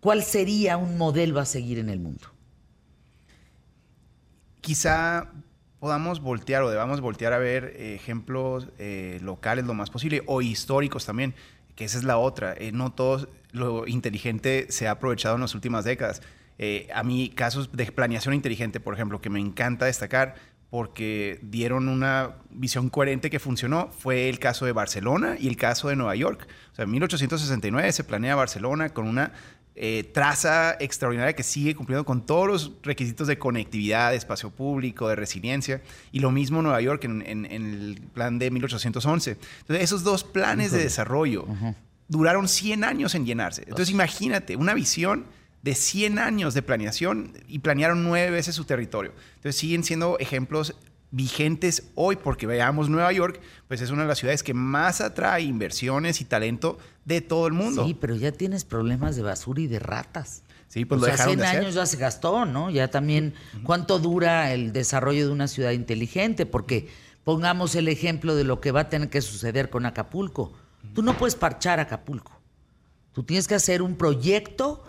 ¿Cuál 0.02 0.22
sería 0.22 0.76
un 0.76 0.98
modelo 0.98 1.40
a 1.40 1.46
seguir 1.46 1.80
en 1.80 1.88
el 1.88 2.00
mundo? 2.00 2.28
Quizá 4.60 5.32
podamos 5.80 6.20
voltear 6.20 6.62
o 6.64 6.70
debamos 6.70 7.00
voltear 7.00 7.32
a 7.32 7.38
ver 7.38 7.74
ejemplos 7.80 8.68
eh, 8.80 9.20
locales 9.22 9.64
lo 9.64 9.74
más 9.74 9.90
posible 9.90 10.24
o 10.26 10.42
históricos 10.42 11.06
también, 11.06 11.36
que 11.78 11.86
esa 11.86 11.98
es 11.98 12.04
la 12.04 12.18
otra. 12.18 12.54
Eh, 12.58 12.74
no 12.74 12.92
todos 12.92 13.30
lo 13.52 13.88
inteligente 13.88 14.66
se 14.70 14.90
ha 14.90 14.92
aprovechado 14.92 15.36
en 15.36 15.42
las 15.42 15.56
últimas 15.56 15.86
décadas. 15.86 16.22
Eh, 16.58 16.90
a 16.94 17.04
mí, 17.04 17.30
casos 17.30 17.72
de 17.72 17.86
planeación 17.86 18.34
inteligente, 18.34 18.82
por 18.82 18.94
ejemplo, 18.94 19.22
que 19.22 19.30
me 19.30 19.40
encanta 19.40 19.86
destacar 19.86 20.36
porque 20.70 21.40
dieron 21.44 21.88
una 21.88 22.36
visión 22.50 22.90
coherente 22.90 23.30
que 23.30 23.40
funcionó, 23.40 23.90
fue 23.98 24.28
el 24.28 24.38
caso 24.40 24.66
de 24.66 24.74
Barcelona 24.74 25.38
y 25.40 25.48
el 25.48 25.56
caso 25.56 25.88
de 25.88 25.96
Nueva 25.96 26.16
York. 26.16 26.46
O 26.74 26.76
sea, 26.76 26.84
en 26.84 26.92
1869 26.92 27.92
se 27.94 28.04
planea 28.04 28.36
Barcelona 28.36 28.90
con 28.90 29.08
una 29.08 29.32
eh, 29.80 30.10
traza 30.12 30.76
extraordinaria 30.80 31.34
que 31.34 31.44
sigue 31.44 31.76
cumpliendo 31.76 32.04
con 32.04 32.26
todos 32.26 32.48
los 32.48 32.72
requisitos 32.82 33.28
de 33.28 33.38
conectividad, 33.38 34.10
de 34.10 34.18
espacio 34.18 34.50
público, 34.50 35.08
de 35.08 35.16
resiliencia. 35.16 35.84
Y 36.12 36.20
lo 36.20 36.32
mismo 36.32 36.64
Nueva 36.64 36.82
York 36.82 37.04
en, 37.04 37.46
el 37.46 38.02
plan 38.14 38.40
de 38.40 38.50
1811. 38.50 39.38
Entonces, 39.60 39.84
esos 39.84 40.04
dos 40.04 40.24
planes 40.24 40.72
de 40.72 40.80
desarrollo 40.80 41.46
duraron 42.08 42.48
100 42.48 42.84
años 42.84 43.14
en 43.14 43.28
llenarse. 43.28 43.64
Entonces 43.68 43.92
imagínate, 43.92 44.56
una 44.56 44.74
visión 44.74 45.26
de 45.62 45.76
100 45.76 46.18
años 46.18 46.56
de 46.56 46.64
planeación 46.64 47.34
y 47.48 47.60
planearon 47.60 48.04
nueve 48.04 48.32
veces 48.32 48.56
su 48.56 48.64
territorio. 48.64 49.12
Entonces 49.36 49.58
siguen 49.58 49.84
siendo 49.84 50.18
ejemplos 50.18 50.76
vigentes 51.12 51.92
hoy 51.96 52.18
porque 52.18 52.48
veamos 52.48 52.90
Nueva 52.90 53.12
York, 53.12 53.40
pues 53.68 53.82
es 53.82 53.90
una 53.92 54.04
de 54.04 54.08
las 54.10 54.18
ciudades 54.18 54.44
que 54.44 54.54
más 54.54 55.02
atrae 55.02 55.44
inversiones 55.44 56.22
y 56.22 56.26
talento 56.26 56.78
de 57.06 57.22
todo 57.22 57.48
el 57.48 57.54
mundo. 57.54 57.86
Sí, 57.86 57.94
pero 57.94 58.16
ya 58.16 58.32
tienes 58.32 58.66
problemas 58.66 59.16
de 59.16 59.22
basura 59.22 59.62
y 59.62 59.68
de 59.68 59.80
ratas. 59.80 60.44
Sí, 60.68 60.84
pues 60.84 61.00
lo 61.00 61.08
dejaron 61.08 61.36
100 61.36 61.46
años 61.46 61.74
ya 61.76 61.86
se 61.86 61.98
gastó, 61.98 62.46
¿no? 62.46 62.70
Ya 62.70 62.90
también, 62.90 63.34
¿cuánto 63.64 64.00
dura 64.00 64.52
el 64.54 64.74
desarrollo 64.74 65.26
de 65.26 65.32
una 65.32 65.48
ciudad 65.48 65.72
inteligente? 65.72 66.46
Porque 66.46 66.90
pongamos 67.24 67.76
el 67.76 67.88
ejemplo 67.88 68.36
de 68.36 68.44
lo 68.44 68.60
que 68.60 68.72
va 68.72 68.82
a 68.82 68.90
tener 68.90 69.10
que 69.10 69.22
suceder 69.22 69.70
con 69.70 69.86
Acapulco 69.86 70.54
Tú 70.94 71.02
no 71.02 71.18
puedes 71.18 71.36
parchar 71.36 71.80
Acapulco. 71.80 72.32
Tú 73.14 73.24
tienes 73.24 73.48
que 73.48 73.56
hacer 73.56 73.82
un 73.82 73.96
proyecto 73.96 74.84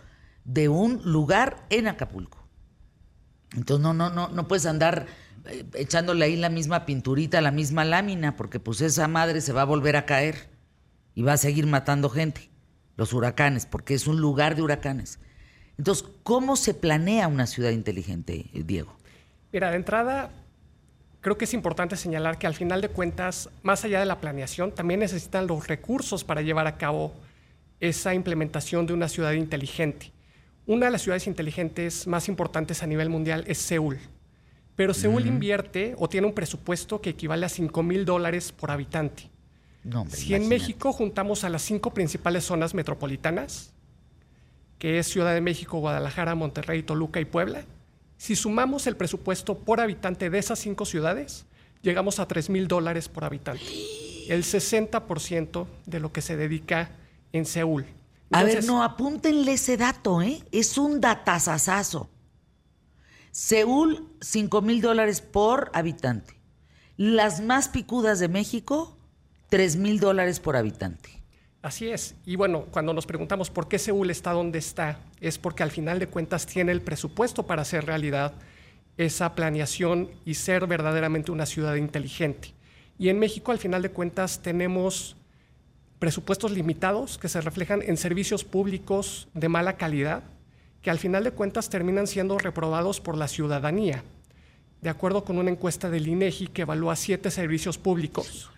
de 0.45 0.69
un 0.69 1.01
lugar 1.05 1.67
en 1.71 1.89
Acapulco. 1.89 2.39
Entonces 3.55 3.83
no, 3.83 3.95
no, 3.95 4.11
no, 4.11 4.29
no 4.29 4.49
puedes 4.49 4.67
andar 4.67 5.07
echándole 5.75 6.25
ahí 6.25 6.37
la 6.37 6.49
misma 6.49 6.87
pinturita, 6.87 7.41
la 7.41 7.51
misma 7.51 7.85
lámina, 7.85 8.37
porque 8.37 8.61
pues 8.61 8.81
esa 8.81 9.09
madre 9.09 9.41
se 9.41 9.53
va 9.53 9.63
a 9.63 9.65
volver 9.65 9.97
a 9.97 10.07
caer 10.07 10.49
y 11.15 11.23
va 11.23 11.33
a 11.35 11.37
seguir 11.37 11.67
matando 11.67 12.11
gente. 12.11 12.51
Los 12.97 13.13
huracanes, 13.13 13.67
porque 13.67 13.95
es 13.95 14.07
un 14.07 14.21
lugar 14.21 14.57
de 14.57 14.63
huracanes. 14.63 15.21
Entonces, 15.77 16.09
¿cómo 16.25 16.57
se 16.57 16.75
planea 16.75 17.29
una 17.29 17.47
ciudad 17.47 17.71
inteligente, 17.71 18.47
Diego? 18.53 18.97
Mira, 19.53 19.71
de 19.71 19.77
entrada, 19.77 20.31
creo 21.21 21.39
que 21.39 21.45
es 21.45 21.55
importante 21.55 21.97
señalar 21.97 22.39
que 22.39 22.49
al 22.49 22.55
final 22.55 22.81
de 22.81 22.89
cuentas, 22.89 23.49
más 23.63 23.85
allá 23.85 24.01
de 24.01 24.07
la 24.07 24.21
planeación, 24.21 24.73
también 24.73 25.01
necesitan 25.01 25.47
los 25.47 25.69
recursos 25.69 26.25
para 26.25 26.43
llevar 26.43 26.67
a 26.67 26.77
cabo 26.77 27.15
esa 27.81 28.15
implementación 28.15 28.87
de 28.87 28.93
una 28.93 29.09
ciudad 29.09 29.33
inteligente. 29.33 30.13
Una 30.67 30.87
de 30.87 30.93
las 30.93 31.03
ciudades 31.03 31.27
inteligentes 31.29 32.07
más 32.07 32.29
importantes 32.29 32.83
a 32.83 32.87
nivel 32.87 33.09
mundial 33.09 33.45
es 33.47 33.59
Seúl. 33.59 33.99
Pero 34.79 34.95
Seúl 34.95 35.27
invierte 35.27 35.97
o 35.99 36.09
tiene 36.09 36.29
un 36.29 36.33
presupuesto 36.33 37.01
que 37.01 37.11
equivale 37.11 37.45
a 37.45 37.49
5 37.49 37.83
mil 37.83 38.05
dólares 38.05 38.53
por 38.53 38.71
habitante. 38.71 39.29
si 40.09 40.37
en 40.37 40.49
México 40.49 40.93
juntamos 40.93 41.43
a 41.43 41.49
las 41.49 41.63
cinco 41.63 41.93
principales 41.93 42.45
zonas 42.45 42.75
metropolitanas, 42.75 43.73
que 44.79 45.01
es 45.01 45.09
Ciudad 45.09 45.35
de 45.35 45.41
México, 45.41 45.81
Guadalajara, 45.81 46.37
Monterrey, 46.37 46.85
Toluca 46.85 47.19
y 47.19 47.25
Puebla, 47.25 47.65
si 48.19 48.37
sumamos 48.37 48.87
el 48.87 48.97
presupuesto 48.97 49.59
por 49.59 49.81
habitante 49.81 50.31
de 50.31 50.39
esas 50.39 50.61
cinco 50.61 50.85
ciudades, 50.85 51.45
llegamos 51.83 52.21
a 52.21 52.29
3 52.29 52.49
mil 52.49 52.69
dólares 52.69 53.09
por 53.09 53.25
habitante. 53.25 53.65
el 54.29 54.45
60% 54.45 55.67
de 55.87 55.99
lo 55.99 56.13
que 56.13 56.23
se 56.23 56.37
dedica 56.37 56.93
en 57.33 57.47
Seúl. 57.47 57.85
a 58.31 58.45
ver, 58.45 58.63
no, 58.65 58.85
apúntenle 58.85 59.55
ese 59.55 59.77
dato, 59.77 60.23
¿eh? 60.23 60.41
Es 60.53 60.79
un 60.79 61.01
datazazazo. 61.01 62.09
Seúl, 63.39 64.09
5 64.21 64.63
mil 64.63 64.81
dólares 64.81 65.21
por 65.21 65.71
habitante. 65.73 66.35
Las 66.97 67.41
más 67.41 67.69
picudas 67.69 68.19
de 68.19 68.27
México, 68.27 68.99
3 69.49 69.77
mil 69.77 70.01
dólares 70.01 70.41
por 70.41 70.57
habitante. 70.57 71.23
Así 71.63 71.89
es. 71.89 72.17
Y 72.27 72.35
bueno, 72.35 72.67
cuando 72.73 72.93
nos 72.93 73.07
preguntamos 73.07 73.49
por 73.49 73.69
qué 73.69 73.79
Seúl 73.79 74.11
está 74.11 74.33
donde 74.33 74.59
está, 74.59 74.99
es 75.21 75.39
porque 75.39 75.63
al 75.63 75.71
final 75.71 76.01
de 76.01 76.09
cuentas 76.09 76.47
tiene 76.47 76.73
el 76.73 76.83
presupuesto 76.83 77.47
para 77.47 77.63
hacer 77.63 77.87
realidad 77.87 78.35
esa 78.97 79.37
planeación 79.37 80.11
y 80.25 80.35
ser 80.35 80.67
verdaderamente 80.67 81.31
una 81.31 81.47
ciudad 81.47 81.77
inteligente. 81.77 82.55
Y 82.99 83.09
en 83.09 83.21
México, 83.21 83.53
al 83.53 83.59
final 83.59 83.83
de 83.83 83.93
cuentas, 83.93 84.43
tenemos 84.43 85.17
presupuestos 86.01 86.51
limitados 86.51 87.19
que 87.19 87.29
se 87.29 87.41
reflejan 87.41 87.83
en 87.83 87.99
servicios 87.99 88.43
públicos 88.43 89.29
de 89.33 89.49
mala 89.49 89.77
calidad, 89.77 90.25
que 90.89 90.93
al 90.93 90.99
final 90.99 91.23
de 91.23 91.33
cuentas 91.33 91.69
terminan 91.69 92.07
siendo 92.07 92.39
reprobados 92.39 92.99
por 92.99 93.15
la 93.15 93.29
ciudadanía. 93.29 94.03
De 94.81 94.89
acuerdo 94.89 95.23
con 95.23 95.37
una 95.37 95.51
encuesta 95.51 95.91
del 95.91 96.09
INEGI 96.09 96.47
que 96.47 96.63
evalúa 96.63 96.97
siete 96.97 97.31
servicios 97.31 97.77
públicos, 97.77 98.51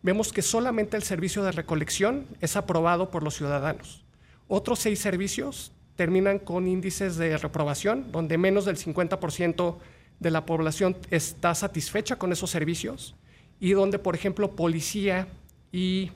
vemos 0.00 0.32
que 0.32 0.42
solamente 0.42 0.96
el 0.96 1.02
servicio 1.02 1.42
de 1.42 1.50
recolección 1.50 2.28
es 2.40 2.54
aprobado 2.54 3.10
por 3.10 3.24
los 3.24 3.34
ciudadanos. 3.34 4.04
Otros 4.46 4.78
seis 4.78 5.00
servicios 5.00 5.72
terminan 5.96 6.38
con 6.38 6.68
índices 6.68 7.16
de 7.16 7.36
reprobación, 7.36 8.12
donde 8.12 8.38
menos 8.38 8.64
del 8.64 8.76
50% 8.76 9.78
de 10.20 10.30
la 10.30 10.46
población 10.46 10.96
está 11.10 11.52
satisfecha 11.56 12.14
con 12.14 12.30
esos 12.30 12.50
servicios 12.50 13.16
y 13.58 13.72
donde, 13.72 13.98
por 13.98 14.14
ejemplo, 14.14 14.52
policía 14.54 15.26
y 15.72 16.12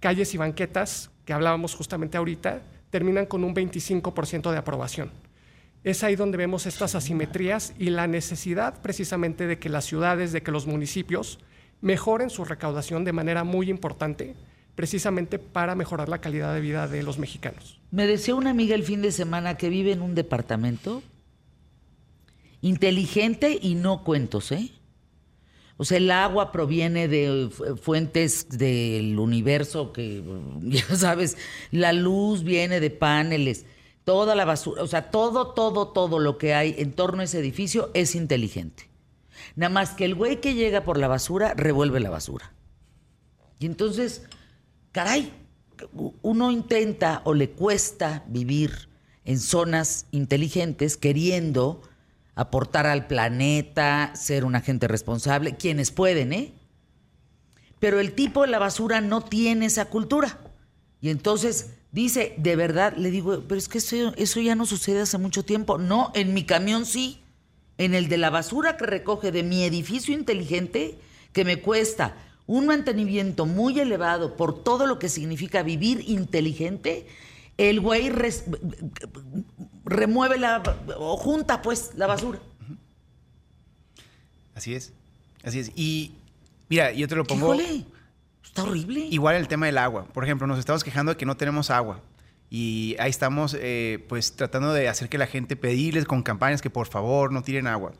calles 0.00 0.34
y 0.34 0.36
banquetas, 0.36 1.12
que 1.24 1.32
hablábamos 1.32 1.76
justamente 1.76 2.18
ahorita, 2.18 2.62
terminan 2.90 3.26
con 3.26 3.44
un 3.44 3.54
25% 3.54 4.50
de 4.50 4.58
aprobación. 4.58 5.10
Es 5.82 6.04
ahí 6.04 6.14
donde 6.14 6.36
vemos 6.36 6.66
estas 6.66 6.94
asimetrías 6.94 7.72
y 7.78 7.90
la 7.90 8.06
necesidad 8.06 8.82
precisamente 8.82 9.46
de 9.46 9.58
que 9.58 9.70
las 9.70 9.86
ciudades, 9.86 10.32
de 10.32 10.42
que 10.42 10.50
los 10.50 10.66
municipios 10.66 11.38
mejoren 11.80 12.28
su 12.28 12.44
recaudación 12.44 13.04
de 13.04 13.12
manera 13.12 13.44
muy 13.44 13.70
importante, 13.70 14.34
precisamente 14.74 15.38
para 15.38 15.74
mejorar 15.74 16.08
la 16.08 16.20
calidad 16.20 16.54
de 16.54 16.60
vida 16.60 16.86
de 16.86 17.02
los 17.02 17.18
mexicanos. 17.18 17.80
Me 17.90 18.06
decía 18.06 18.34
una 18.34 18.50
amiga 18.50 18.74
el 18.74 18.84
fin 18.84 19.00
de 19.00 19.12
semana 19.12 19.56
que 19.56 19.70
vive 19.70 19.92
en 19.92 20.02
un 20.02 20.14
departamento 20.14 21.02
inteligente 22.60 23.58
y 23.60 23.74
no 23.74 24.04
cuentos, 24.04 24.52
¿eh? 24.52 24.70
O 25.80 25.86
sea, 25.86 25.96
el 25.96 26.10
agua 26.10 26.52
proviene 26.52 27.08
de 27.08 27.48
fuentes 27.80 28.50
del 28.50 29.18
universo 29.18 29.94
que, 29.94 30.22
ya 30.60 30.84
sabes, 30.94 31.38
la 31.70 31.94
luz 31.94 32.44
viene 32.44 32.80
de 32.80 32.90
paneles, 32.90 33.64
toda 34.04 34.34
la 34.34 34.44
basura, 34.44 34.82
o 34.82 34.86
sea, 34.86 35.10
todo, 35.10 35.54
todo, 35.54 35.88
todo 35.88 36.18
lo 36.18 36.36
que 36.36 36.52
hay 36.52 36.74
en 36.76 36.92
torno 36.92 37.22
a 37.22 37.24
ese 37.24 37.38
edificio 37.38 37.90
es 37.94 38.14
inteligente. 38.14 38.90
Nada 39.56 39.70
más 39.70 39.92
que 39.92 40.04
el 40.04 40.14
güey 40.14 40.42
que 40.42 40.52
llega 40.52 40.84
por 40.84 40.98
la 40.98 41.08
basura 41.08 41.54
revuelve 41.54 41.98
la 41.98 42.10
basura. 42.10 42.52
Y 43.58 43.64
entonces, 43.64 44.24
caray, 44.92 45.32
uno 46.20 46.50
intenta 46.50 47.22
o 47.24 47.32
le 47.32 47.52
cuesta 47.52 48.22
vivir 48.28 48.90
en 49.24 49.38
zonas 49.38 50.04
inteligentes 50.10 50.98
queriendo 50.98 51.80
aportar 52.40 52.86
al 52.86 53.06
planeta, 53.06 54.12
ser 54.14 54.44
un 54.44 54.54
agente 54.54 54.88
responsable, 54.88 55.56
quienes 55.56 55.90
pueden, 55.90 56.32
¿eh? 56.32 56.52
Pero 57.78 58.00
el 58.00 58.12
tipo 58.12 58.42
de 58.42 58.48
la 58.48 58.58
basura 58.58 59.00
no 59.00 59.22
tiene 59.22 59.66
esa 59.66 59.86
cultura. 59.86 60.38
Y 61.00 61.10
entonces 61.10 61.70
dice, 61.92 62.34
de 62.36 62.56
verdad, 62.56 62.94
le 62.96 63.10
digo, 63.10 63.42
pero 63.48 63.58
es 63.58 63.68
que 63.68 63.78
eso, 63.78 64.12
eso 64.16 64.40
ya 64.40 64.54
no 64.54 64.66
sucede 64.66 65.00
hace 65.00 65.18
mucho 65.18 65.44
tiempo. 65.44 65.78
No, 65.78 66.12
en 66.14 66.34
mi 66.34 66.44
camión 66.44 66.84
sí 66.84 67.20
en 67.80 67.94
el 67.94 68.08
de 68.08 68.18
la 68.18 68.28
basura 68.28 68.76
que 68.76 68.84
recoge 68.84 69.32
de 69.32 69.42
mi 69.42 69.64
edificio 69.64 70.12
inteligente, 70.12 70.98
que 71.32 71.46
me 71.46 71.62
cuesta 71.62 72.14
un 72.46 72.66
mantenimiento 72.66 73.46
muy 73.46 73.80
elevado 73.80 74.36
por 74.36 74.62
todo 74.62 74.86
lo 74.86 74.98
que 74.98 75.08
significa 75.08 75.62
vivir 75.62 76.04
inteligente, 76.06 77.06
el 77.56 77.80
güey 77.80 78.12
remueve 79.90 80.38
la 80.38 80.62
o 80.96 81.16
junta 81.16 81.60
pues 81.60 81.92
la 81.96 82.06
basura. 82.06 82.38
Así 84.54 84.74
es. 84.74 84.92
Así 85.42 85.58
es. 85.58 85.72
Y 85.74 86.12
mira, 86.68 86.92
yo 86.92 87.08
te 87.08 87.16
lo 87.16 87.24
pongo. 87.24 87.54
Híjole, 87.54 87.84
está 88.44 88.62
horrible. 88.62 89.00
Igual 89.10 89.36
el 89.36 89.48
tema 89.48 89.66
del 89.66 89.78
agua. 89.78 90.06
Por 90.06 90.24
ejemplo, 90.24 90.46
nos 90.46 90.58
estamos 90.58 90.84
quejando 90.84 91.12
de 91.12 91.18
que 91.18 91.26
no 91.26 91.36
tenemos 91.36 91.70
agua. 91.70 92.00
Y 92.50 92.96
ahí 92.98 93.10
estamos, 93.10 93.56
eh, 93.58 94.04
pues, 94.08 94.34
tratando 94.34 94.72
de 94.72 94.88
hacer 94.88 95.08
que 95.08 95.18
la 95.18 95.26
gente 95.26 95.54
pedirles 95.56 96.04
con 96.04 96.22
campañas 96.22 96.60
que 96.60 96.70
por 96.70 96.88
favor 96.88 97.32
no 97.32 97.42
tiren 97.42 97.66
agua. 97.66 97.92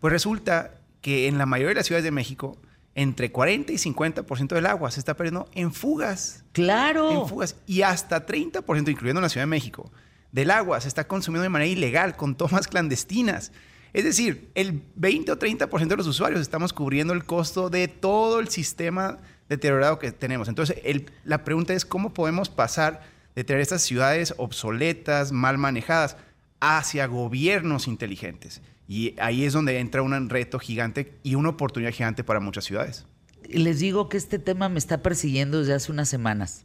Pues 0.00 0.12
resulta 0.12 0.74
que 1.00 1.26
en 1.26 1.36
la 1.36 1.46
mayoría 1.46 1.70
de 1.70 1.74
las 1.76 1.86
ciudades 1.86 2.04
de 2.04 2.12
México, 2.12 2.56
entre 2.94 3.30
40 3.32 3.72
y 3.72 3.76
50% 3.76 4.54
del 4.54 4.66
agua 4.66 4.90
se 4.90 5.00
está 5.00 5.14
perdiendo 5.14 5.48
en 5.52 5.72
fugas. 5.72 6.44
Claro. 6.52 7.10
En 7.10 7.28
fugas. 7.28 7.56
Y 7.66 7.82
hasta 7.82 8.24
30%, 8.24 8.88
incluyendo 8.88 9.18
en 9.20 9.22
la 9.22 9.28
Ciudad 9.28 9.42
de 9.42 9.50
México, 9.50 9.90
del 10.32 10.50
agua 10.50 10.80
se 10.80 10.88
está 10.88 11.06
consumiendo 11.06 11.42
de 11.42 11.48
manera 11.48 11.70
ilegal, 11.70 12.16
con 12.16 12.36
tomas 12.36 12.66
clandestinas. 12.68 13.52
Es 13.92 14.04
decir, 14.04 14.50
el 14.54 14.82
20 14.96 15.32
o 15.32 15.38
30% 15.38 15.88
de 15.88 15.96
los 15.96 16.06
usuarios 16.06 16.40
estamos 16.40 16.72
cubriendo 16.72 17.14
el 17.14 17.24
costo 17.24 17.70
de 17.70 17.88
todo 17.88 18.38
el 18.38 18.48
sistema 18.48 19.18
deteriorado 19.48 19.98
que 19.98 20.12
tenemos. 20.12 20.48
Entonces, 20.48 20.76
la 21.24 21.42
pregunta 21.44 21.72
es 21.72 21.84
cómo 21.84 22.12
podemos 22.12 22.50
pasar 22.50 23.02
de 23.34 23.44
tener 23.44 23.62
estas 23.62 23.82
ciudades 23.82 24.34
obsoletas, 24.36 25.32
mal 25.32 25.58
manejadas, 25.58 26.16
hacia 26.60 27.06
gobiernos 27.06 27.88
inteligentes. 27.88 28.60
Y 28.86 29.14
ahí 29.20 29.44
es 29.44 29.52
donde 29.52 29.78
entra 29.78 30.02
un 30.02 30.28
reto 30.28 30.58
gigante 30.58 31.14
y 31.22 31.34
una 31.34 31.50
oportunidad 31.50 31.92
gigante 31.92 32.24
para 32.24 32.40
muchas 32.40 32.64
ciudades. 32.64 33.06
Les 33.48 33.78
digo 33.78 34.08
que 34.08 34.16
este 34.16 34.38
tema 34.38 34.68
me 34.68 34.78
está 34.78 35.02
persiguiendo 35.02 35.60
desde 35.60 35.74
hace 35.74 35.92
unas 35.92 36.08
semanas. 36.08 36.64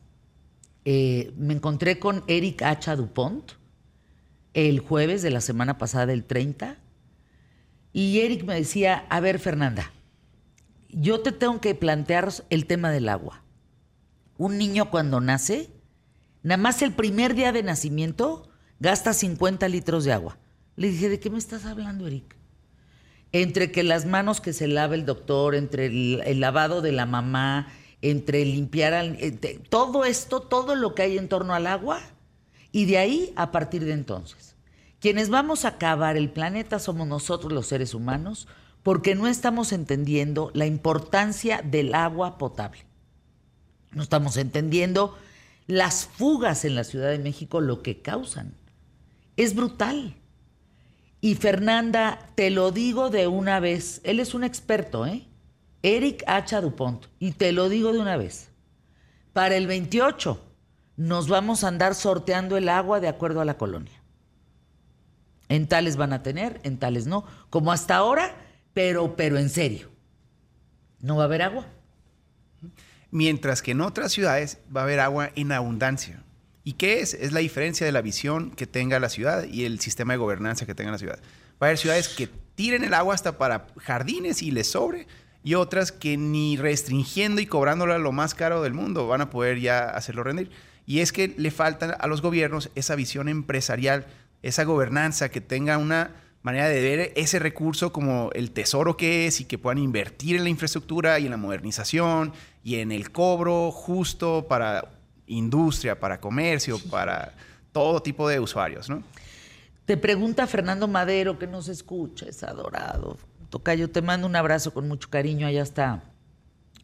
Eh, 0.86 1.34
me 1.38 1.54
encontré 1.54 2.00
con 2.00 2.24
Eric 2.28 2.62
H. 2.62 2.96
Dupont 2.96 3.52
el 4.54 4.80
jueves 4.80 5.22
de 5.22 5.32
la 5.32 5.41
semana 5.41 5.78
pasada, 5.78 6.13
el 6.13 6.26
30, 6.26 6.78
y 7.91 8.19
Eric 8.19 8.43
me 8.43 8.56
decía, 8.56 9.06
a 9.10 9.19
ver 9.19 9.39
Fernanda, 9.39 9.91
yo 10.89 11.22
te 11.22 11.32
tengo 11.32 11.60
que 11.60 11.74
plantear 11.74 12.32
el 12.50 12.67
tema 12.67 12.91
del 12.91 13.10
agua. 13.10 13.43
Un 14.38 14.58
niño 14.58 14.91
cuando 14.91 15.22
nace 15.22 15.72
Nada 16.43 16.58
más 16.58 16.82
el 16.82 16.91
primer 16.91 17.36
día 17.36 17.54
de 17.54 17.63
nacimiento 17.63 18.50
gasta 18.80 19.13
50 19.13 19.67
litros 19.69 20.04
de 20.04 20.12
agua. 20.12 20.38
Le 20.76 20.89
dije, 20.89 21.08
¿de 21.08 21.19
qué 21.19 21.30
me 21.30 21.38
estás 21.38 21.65
hablando, 21.65 22.06
Eric? 22.06 22.36
Entre 23.32 23.72
que 23.72 23.82
las 23.82 24.06
manos 24.06 24.41
que 24.41 24.52
se 24.52 24.67
lava 24.67 24.96
el 24.96 25.06
doctor, 25.06 25.56
entre 25.56 25.86
el, 25.86 26.39
lavado 26.41 26.82
de 26.82 26.91
la 26.91 27.06
mamá, 27.06 27.69
entre 28.03 28.43
limpiar, 28.43 28.93
al, 28.93 29.17
todo 29.69 30.03
esto, 30.03 30.41
todo 30.41 30.75
lo 30.75 30.93
que 30.93 31.03
hay 31.03 31.17
en 31.17 31.29
torno 31.29 31.53
al 31.53 31.67
agua, 31.67 32.01
y 32.73 32.85
de 32.85 32.97
ahí 32.97 33.33
a 33.37 33.51
partir 33.51 33.85
de 33.85 33.93
entonces. 33.93 34.55
Quienes 34.99 35.29
vamos 35.29 35.63
a 35.63 35.69
acabar 35.69 36.17
el 36.17 36.29
planeta 36.29 36.79
somos 36.79 37.07
nosotros 37.07 37.51
los 37.51 37.67
seres 37.67 37.93
humanos 37.93 38.47
porque 38.83 39.15
no 39.15 39.27
estamos 39.27 39.71
entendiendo 39.71 40.51
la 40.53 40.65
importancia 40.65 41.61
del 41.61 41.95
agua 41.95 42.37
potable. 42.37 42.81
No 43.91 44.03
estamos 44.03 44.35
entendiendo 44.35 45.17
las 45.67 46.05
fugas 46.05 46.65
en 46.65 46.75
la 46.75 46.83
Ciudad 46.83 47.09
de 47.09 47.19
México 47.19 47.61
lo 47.61 47.81
que 47.81 48.01
causan. 48.01 48.53
Es 49.37 49.55
brutal. 49.55 50.15
Y 51.21 51.35
Fernanda, 51.35 52.19
te 52.35 52.49
lo 52.49 52.71
digo 52.71 53.09
de 53.09 53.27
una 53.27 53.61
vez, 53.61 54.01
él 54.03 54.19
es 54.19 54.33
un 54.33 54.43
experto, 54.43 55.05
¿eh? 55.05 55.25
Eric 55.84 56.24
H. 56.26 56.60
Dupont, 56.62 57.06
y 57.19 57.34
te 57.34 57.52
lo 57.52 57.69
digo 57.69 57.93
de 57.93 58.00
una 58.00 58.17
vez. 58.17 58.50
Para 59.32 59.56
el 59.56 59.67
28 59.67 60.43
nos 60.98 61.28
vamos 61.28 61.63
a 61.63 61.67
andar 61.67 61.93
sorteando 61.93 62.58
el 62.58 62.69
agua 62.69 63.00
de 63.00 63.08
acuerdo 63.08 63.41
a 63.41 63.46
la 63.46 63.58
colonia. 63.58 64.02
En 65.50 65.67
tales 65.67 65.98
van 65.98 66.13
a 66.13 66.24
tener, 66.24 66.60
en 66.63 66.80
tales 66.80 67.06
no, 67.06 67.26
como 67.52 67.72
hasta 67.72 67.96
ahora, 67.96 68.36
pero, 68.74 69.15
pero 69.15 69.38
en 69.38 69.50
serio. 69.50 69.91
No 71.00 71.17
va 71.17 71.24
a 71.24 71.26
haber 71.26 71.43
agua 71.43 71.67
mientras 73.13 73.62
que 73.62 73.72
en 73.72 73.82
otras 73.82 74.12
ciudades 74.12 74.58
va 74.76 74.82
a 74.82 74.84
haber 74.86 75.00
agua 75.00 75.30
en 75.36 75.52
abundancia. 75.52 76.24
¿Y 76.63 76.74
qué 76.74 77.00
es? 77.00 77.13
Es 77.13 77.32
la 77.32 77.41
diferencia 77.41 77.86
de 77.86 77.91
la 77.91 78.02
visión 78.02 78.50
que 78.50 78.65
tenga 78.65 79.00
la 79.00 79.08
ciudad 79.08 79.43
y 79.43 79.65
el 79.65 79.80
sistema 79.80 80.13
de 80.13 80.17
gobernanza 80.17 80.65
que 80.65 80.74
tenga 80.74 80.91
la 80.91 80.98
ciudad. 80.98 81.19
Va 81.62 81.67
a 81.67 81.69
haber 81.69 81.78
ciudades 81.78 82.10
que 82.10 82.28
tiren 82.56 82.84
el 82.84 82.93
agua 82.96 83.13
hasta 83.13 83.38
para 83.38 83.67
jardines 83.78 84.41
y 84.41 84.50
les 84.50 84.72
sobre, 84.72 85.06
y 85.43 85.56
otras 85.56 85.91
que 85.91 86.17
ni 86.17 86.58
restringiendo 86.58 87.41
y 87.41 87.45
cobrándolo 87.45 87.93
a 87.93 87.97
lo 87.97 88.12
más 88.12 88.34
caro 88.34 88.62
del 88.62 88.73
mundo 88.73 89.08
van 89.08 89.21
a 89.21 89.29
poder 89.29 89.60
ya 89.60 89.89
hacerlo 89.89 90.23
rendir. 90.23 90.49
Y 90.86 90.99
es 90.99 91.12
que 91.12 91.34
le 91.38 91.51
falta 91.51 91.91
a 91.91 92.08
los 92.08 92.21
gobiernos 92.21 92.69
esa 92.75 92.95
visión 92.95 93.29
empresarial, 93.29 94.06
esa 94.41 94.63
gobernanza 94.63 95.29
que 95.29 95.41
tenga 95.41 95.77
una 95.77 96.12
manera 96.41 96.67
de 96.67 96.82
ver 96.82 97.13
ese 97.15 97.39
recurso 97.39 97.93
como 97.93 98.29
el 98.34 98.51
tesoro 98.51 98.97
que 98.97 99.27
es 99.27 99.39
y 99.39 99.45
que 99.45 99.58
puedan 99.58 99.77
invertir 99.77 100.36
en 100.36 100.43
la 100.43 100.49
infraestructura 100.49 101.19
y 101.19 101.25
en 101.25 101.32
la 101.32 101.38
modernización 101.38 102.34
y 102.63 102.75
en 102.75 102.91
el 102.91 103.12
cobro 103.12 103.71
justo 103.71 104.45
para 104.47 104.89
industria, 105.25 105.99
para 105.99 106.19
comercio, 106.19 106.79
para 106.89 107.34
todo 107.71 108.01
tipo 108.01 108.27
de 108.27 108.39
usuarios, 108.39 108.89
¿no? 108.89 109.03
Te 109.86 109.97
pregunta 109.97 110.47
Fernando 110.47 110.88
Madero, 110.88 111.38
que 111.38 111.47
nos 111.47 111.67
escucha, 111.67 112.25
es 112.27 112.43
adorado. 112.43 113.17
Tocayo, 113.53 113.91
te 113.91 114.01
mando 114.01 114.25
un 114.25 114.35
abrazo 114.35 114.73
con 114.73 114.87
mucho 114.87 115.11
cariño 115.11 115.45
allá 115.45 115.61
hasta, 115.61 116.05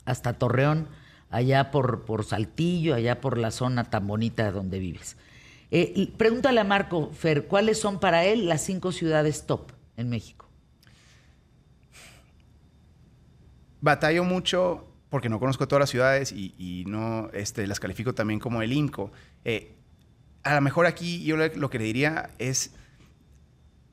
hasta 0.05 0.33
Torreón, 0.33 0.87
allá 1.31 1.71
por, 1.71 2.05
por 2.05 2.23
Saltillo, 2.23 2.93
allá 2.93 3.21
por 3.21 3.39
la 3.39 3.49
zona 3.49 3.85
tan 3.85 4.05
bonita 4.05 4.51
donde 4.51 4.77
vives. 4.77 5.17
Eh, 5.71 6.13
pregúntale 6.15 6.59
a 6.59 6.63
Marco 6.63 7.09
Fer, 7.11 7.47
¿cuáles 7.47 7.79
son 7.79 7.99
para 7.99 8.23
él 8.23 8.47
las 8.47 8.61
cinco 8.61 8.91
ciudades 8.91 9.47
top 9.47 9.71
en 9.97 10.09
México? 10.09 10.47
Batallo 13.81 14.23
mucho 14.23 14.85
porque 15.09 15.27
no 15.27 15.39
conozco 15.39 15.67
todas 15.67 15.79
las 15.79 15.89
ciudades 15.89 16.31
y, 16.31 16.83
no 16.87 17.31
este, 17.33 17.65
las 17.65 17.79
califico 17.79 18.13
también 18.13 18.39
como 18.39 18.61
el 18.61 18.73
INCO. 18.73 19.11
Eh, 19.43 19.73
a 20.43 20.53
lo 20.53 20.61
mejor 20.61 20.85
aquí 20.85 21.23
yo 21.23 21.35
lo 21.35 21.69
que 21.71 21.79
le 21.79 21.85
diría 21.85 22.29
es 22.37 22.75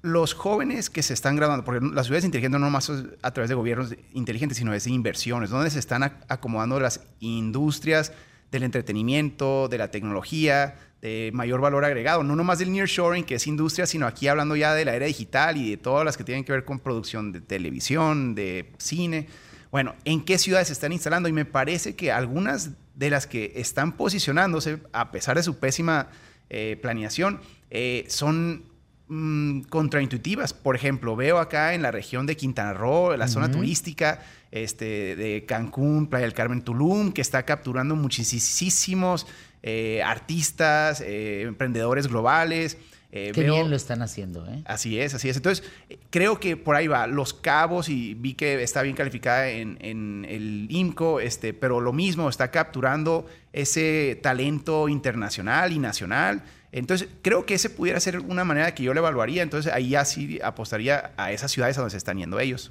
los 0.03 0.35
jóvenes 0.35 0.91
que 0.91 1.03
se 1.03 1.15
están 1.15 1.37
graduando, 1.37 1.65
porque 1.65 1.85
las 1.85 2.07
ciudades 2.07 2.25
inteligentes 2.25 2.61
no 2.61 2.71
más 2.71 2.91
a 3.23 3.31
través 3.33 3.49
de 3.49 3.55
gobiernos 3.55 3.95
inteligentes, 4.13 4.59
sino 4.59 4.73
de 4.73 4.81
inversiones, 4.91 5.51
donde 5.51 5.71
se 5.71 5.79
están 5.79 6.03
acomodando 6.29 6.79
las 6.79 7.01
industrias 7.21 8.13
del 8.51 8.63
entretenimiento, 8.63 9.69
de 9.69 9.79
la 9.79 9.91
tecnología, 9.91 10.77
de 11.03 11.31
mayor 11.35 11.61
valor 11.61 11.85
agregado, 11.85 12.23
no 12.23 12.37
nomás 12.37 12.59
del 12.59 12.73
nearshoring, 12.73 13.25
que 13.25 13.37
es 13.37 13.47
industria, 13.47 13.87
sino 13.87 14.07
aquí 14.07 14.29
hablando 14.29 14.57
ya 14.57 14.75
de 14.75 14.85
la 14.85 14.95
era 14.95 15.07
digital 15.07 15.57
y 15.57 15.71
de 15.71 15.77
todas 15.77 16.05
las 16.05 16.17
que 16.17 16.25
tienen 16.25 16.45
que 16.45 16.53
ver 16.53 16.65
con 16.65 16.79
producción 16.79 17.33
de 17.33 17.41
televisión, 17.41 18.35
de 18.35 18.73
cine. 18.79 19.27
Bueno, 19.71 19.95
¿en 20.05 20.25
qué 20.25 20.39
ciudades 20.39 20.69
se 20.69 20.73
están 20.73 20.93
instalando? 20.93 21.29
Y 21.29 21.33
me 21.33 21.45
parece 21.45 21.97
que 21.97 22.13
algunas 22.13 22.71
de 22.95 23.11
las 23.11 23.27
que 23.27 23.53
están 23.57 23.93
posicionándose, 23.93 24.79
a 24.93 25.11
pesar 25.11 25.37
de 25.37 25.43
su 25.43 25.59
pésima 25.59 26.09
eh, 26.49 26.79
planeación, 26.81 27.41
eh, 27.71 28.07
son 28.09 28.65
mm, 29.09 29.63
contraintuitivas. 29.63 30.53
Por 30.53 30.77
ejemplo, 30.77 31.17
veo 31.17 31.39
acá 31.39 31.75
en 31.75 31.83
la 31.83 31.91
región 31.91 32.27
de 32.27 32.37
Quintana 32.37 32.73
Roo, 32.75 33.17
la 33.17 33.29
zona 33.29 33.51
turística 33.51 34.23
este, 34.51 35.17
de 35.17 35.45
Cancún, 35.47 36.09
Playa 36.09 36.25
del 36.25 36.35
Carmen, 36.35 36.63
Tulum, 36.63 37.13
que 37.13 37.21
está 37.21 37.45
capturando 37.45 37.97
muchísimos 37.97 39.27
eh, 39.63 40.03
artistas, 40.03 41.03
emprendedores 41.07 42.09
globales. 42.09 42.79
Eh, 43.17 43.33
Qué 43.33 43.45
bien 43.45 43.71
lo 43.71 43.77
están 43.77 44.03
haciendo, 44.03 44.47
¿eh? 44.47 44.63
Así 44.67 45.01
es, 45.01 45.15
así 45.15 45.31
es. 45.31 45.37
Entonces, 45.37 45.65
creo 46.11 46.39
que 46.39 46.59
por 46.59 46.77
ahí 46.77 46.87
va. 46.87 47.07
Los 47.07 47.33
cabos, 47.33 47.89
y 47.89 48.13
vi 48.13 48.35
que 48.35 48.63
está 48.63 48.83
bien 48.83 48.95
calificada 48.95 49.49
en, 49.49 50.27
el 50.29 50.67
IMCO, 50.69 51.21
este, 51.21 51.55
pero 51.55 51.81
lo 51.81 51.95
mismo, 51.95 52.29
está 52.29 52.51
capturando 52.51 53.25
ese 53.55 54.21
talento 54.23 54.87
internacional 54.91 55.73
y 55.73 55.79
nacional. 55.79 56.43
Entonces, 56.73 57.09
creo 57.23 57.47
que 57.47 57.55
ese 57.55 57.71
pudiera 57.71 57.99
ser 58.01 58.21
una 58.21 58.45
manera 58.45 58.75
que 58.75 58.83
yo 58.83 58.93
le 58.93 59.01
evaluaría. 59.01 59.43
Entonces, 59.43 59.73
ahí 59.73 59.91
ya 59.91 60.05
sí 60.05 60.39
apostaría 60.45 61.13
a 61.17 61.33
esas 61.33 61.51
ciudades 61.51 61.79
a 61.79 61.81
donde 61.81 61.93
se 61.93 61.97
están 61.97 62.19
yendo 62.19 62.39
ellos. 62.39 62.71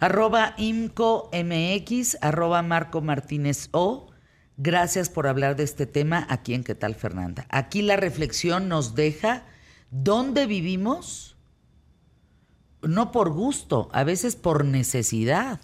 Arroba 0.00 0.54
IMCOMX, 0.58 2.18
arroba 2.20 2.62
Marco 2.62 3.00
Martínez 3.00 3.68
O. 3.70 4.10
Gracias 4.56 5.08
por 5.08 5.28
hablar 5.28 5.54
de 5.54 5.62
este 5.62 5.86
tema 5.86 6.26
aquí 6.28 6.52
en 6.54 6.64
¿Qué 6.64 6.74
tal, 6.74 6.96
Fernanda? 6.96 7.46
Aquí 7.48 7.82
la 7.82 7.94
reflexión 7.94 8.68
nos 8.68 8.96
deja 8.96 9.44
dónde 10.02 10.46
vivimos, 10.46 11.36
no 12.82 13.12
por 13.12 13.32
gusto, 13.32 13.88
a 13.92 14.04
veces 14.04 14.34
por 14.34 14.64
necesidad. 14.64 15.60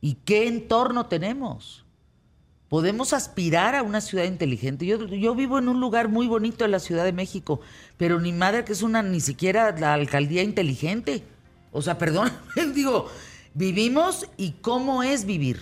¿Y 0.00 0.14
qué 0.14 0.46
entorno 0.46 1.06
tenemos? 1.06 1.84
Podemos 2.68 3.14
aspirar 3.14 3.74
a 3.74 3.82
una 3.82 4.02
ciudad 4.02 4.24
inteligente. 4.24 4.84
Yo, 4.84 5.34
vivo 5.34 5.58
en 5.58 5.68
un 5.68 5.80
lugar 5.80 6.08
muy 6.08 6.26
bonito 6.26 6.66
en 6.66 6.70
la 6.70 6.80
Ciudad 6.80 7.04
de 7.04 7.14
México, 7.14 7.60
pero 7.96 8.20
ni 8.20 8.32
madre 8.32 8.64
que 8.64 8.72
es 8.72 8.82
una, 8.82 9.02
ni 9.02 9.20
siquiera 9.20 9.74
la 9.76 9.94
alcaldía 9.94 10.42
inteligente. 10.42 11.24
O 11.72 11.80
sea, 11.80 11.96
perdón, 11.98 12.30
digo, 12.74 13.08
vivimos 13.54 14.28
y 14.36 14.52
cómo 14.60 15.02
es 15.02 15.24
vivir. 15.24 15.60